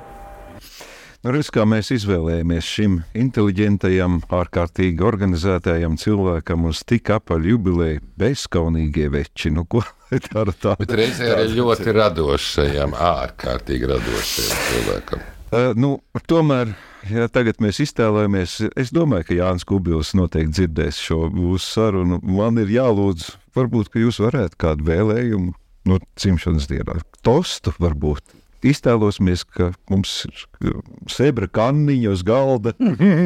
[1.18, 9.08] Nu, redz, kā mēs izvēlējāmies šim inteliģentajam, ārkārtīgi organizētajam cilvēkam uz tik apaļu jubileju bezskaunīgie
[9.10, 9.50] veči.
[9.50, 9.82] Nu, ko
[10.28, 10.76] dara tā?
[10.78, 15.26] Bet reizē arī ļoti radošajam, ārkārtīgi radošajam cilvēkam.
[15.48, 15.92] Uh, nu,
[16.30, 16.70] tomēr,
[17.10, 22.22] ja tagad mēs iztēlojamies, es domāju, ka Jānis Kubils noteikti dzirdēs šo mūsu sarunu.
[22.22, 25.50] Man ir jālūdz, varbūt, ka jūs varētu kādu vēlējumu
[25.90, 28.37] no dzimšanas dienā, tostu varbūt.
[28.66, 30.74] Iztēlosimies, ka mums ir
[31.10, 32.74] sebra kanniņa uz galda,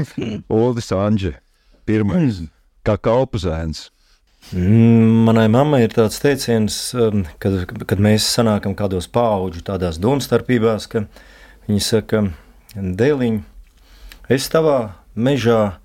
[0.53, 1.37] Olis Anģe,
[1.89, 2.43] pirmais,
[2.85, 3.87] kā kalpazēns.
[4.53, 10.89] Mm, Manai mammai ir tāds teiciens, um, kad, kad mēs sanākam kādos paudžu tādās domstarpībās,
[10.91, 11.07] ka
[11.69, 12.25] viņi saka,
[12.75, 13.39] dēliņ,
[14.35, 14.79] es tavā
[15.15, 15.79] mežā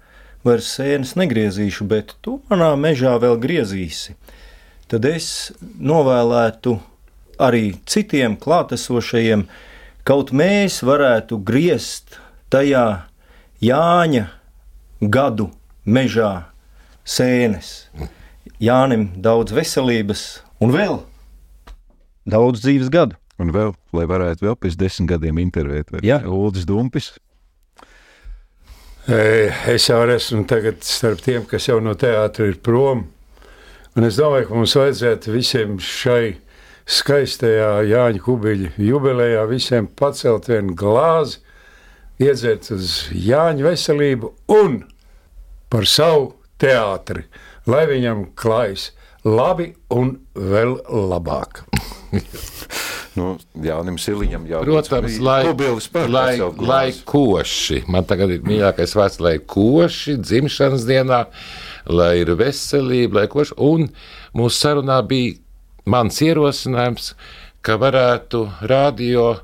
[0.44, 4.18] vairs sēnes negriezīšu, bet tu manā mežā vēl griezīsi.
[4.92, 6.78] Tad es novēlētu
[7.42, 9.46] arī citiem klātesošajiem,
[10.08, 12.20] kaut mēs varētu griezt
[12.54, 13.08] tajā
[13.64, 14.28] Jāņa
[15.02, 15.50] gadu
[15.86, 16.32] mežā
[17.08, 17.88] sēnes.
[18.62, 20.26] Jānim daudz veselības
[20.62, 21.00] un vēl
[22.30, 23.18] daudz dzīves gadu.
[23.38, 26.24] Un vēl, lai varētu vēl pēc desmit gadiem intervēt, vai Jā.
[26.26, 27.12] Uldis Dumpis.
[29.08, 33.06] Es jau esmu tagad starp tiem, kas jau no teātra ir prom.
[33.98, 36.36] Un es domāju, ka mums vajadzētu visiem šai
[36.88, 41.42] skaistajā Jāņa Kubiļa jubilejā visiem pacelt vienu glāzi,
[42.24, 44.80] iedzert uz Jāņa veselību un
[45.72, 46.32] par savu
[46.62, 47.28] teātri,
[47.68, 48.92] lai viņam klājas
[49.28, 51.66] labi un vēl labāk.
[53.18, 53.32] Nu,
[53.66, 55.40] Jānim Siliņam jau Protams, lai,
[56.14, 56.36] lai,
[56.70, 57.80] lai koši.
[57.90, 61.24] Man tagad ir mīļākais vārds, lai koši dzimšanas dienā,
[61.90, 63.58] lai ir veselība, lai koši.
[63.58, 63.88] Un
[64.38, 65.34] mūsu sarunā bija
[65.88, 67.14] mans ierosinājums,
[67.64, 69.38] ka varētu radio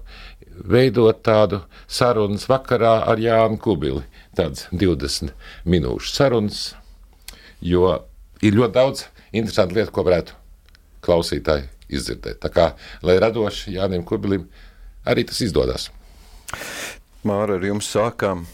[0.53, 4.03] veidot tādu sarunas vakarā ar Jānu Kubili.
[4.37, 5.33] Tāds 20
[5.69, 6.61] minūšu sarunas,
[7.61, 7.99] jo
[8.41, 10.37] ir ļoti daudz interesantu lietu, ko varētu
[11.03, 12.39] klausītāji izdzirdēt.
[12.43, 12.69] Tā kā,
[13.05, 14.47] lai radoši Jānim Kubilim
[15.05, 15.89] arī tas izdodas.
[17.23, 18.45] Māra, ar jums sākām.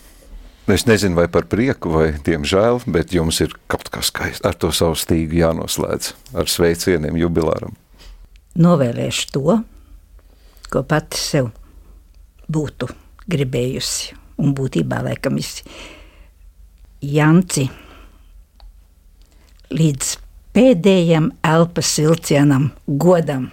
[0.70, 4.45] Es nezinu, vai par prieku, vai diemžēl, bet jums ir kaut kas skaists.
[4.45, 7.74] Ar to savu stīgu jānoslēdz ar sveicieniem jubilāram.
[8.59, 9.55] Novēlēšu to,
[10.70, 11.49] ko pati sev
[12.45, 12.91] būtu
[13.30, 14.13] gribējusi.
[14.39, 15.65] Un būtībā, laikam, visi
[17.01, 17.65] Janci
[19.74, 20.13] līdz
[20.55, 23.49] pēdējam elpas vilcienam, godam,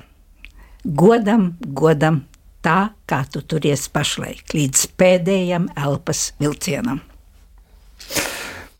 [0.85, 2.25] godam, godam,
[2.67, 7.03] tā kā tu turies pašlaik, līdz pēdējam elpas vilcienam.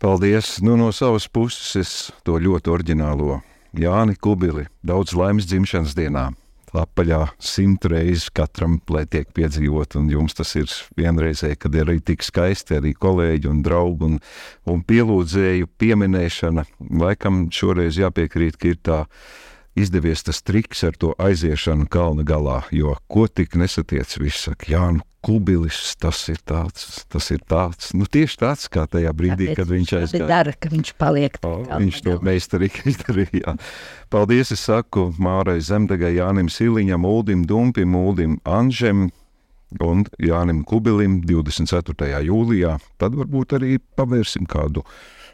[0.03, 0.59] Paldies!
[0.61, 1.93] Nu, no savas puses es
[2.27, 3.39] to ļoti oriģinālo
[3.77, 6.29] Jāni Kubili daudz laimes dzimšanas dienā,
[6.77, 10.69] apaļā simt reizes katram, lai tiek piedzīvot, un jums tas ir
[10.99, 14.19] vienreizē, kad ir arī tik skaisti arī kolēģi un draugi un,
[14.69, 16.67] un pielūdzēju pieminēšana.
[17.01, 19.01] Laikam šoreiz jāpiekrīt, ka ir tā
[19.77, 24.87] izdevies tas triks ar to aiziešanu kalna galā, jo ko tik nesatiec, viss saka, jā,
[24.97, 29.59] nu, kubilis, tas ir tāds, tas ir tāds, nu tieši tāds, kā tajā brīdī, Tāpēc
[29.59, 30.29] kad viņš aizgāja.
[30.31, 31.39] dara, ka viņš paliek.
[31.43, 33.33] O, viņš to meistarīgi izdarīja.
[33.43, 33.57] jā.
[34.13, 39.09] Paldies, es saku Mārai Zemdegai, Jānim Siliņam, Uldim Dumpim, Uldim Anžem
[39.83, 42.23] un Jānim Kubilim 24.
[42.29, 42.77] jūlijā.
[43.03, 44.87] Tad varbūt arī pavērsim kādu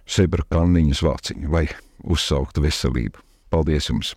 [0.08, 1.66] sebra kanniņas vāciņu vai
[2.00, 3.20] uzsaukt veselību.
[3.52, 4.16] Paldies jums!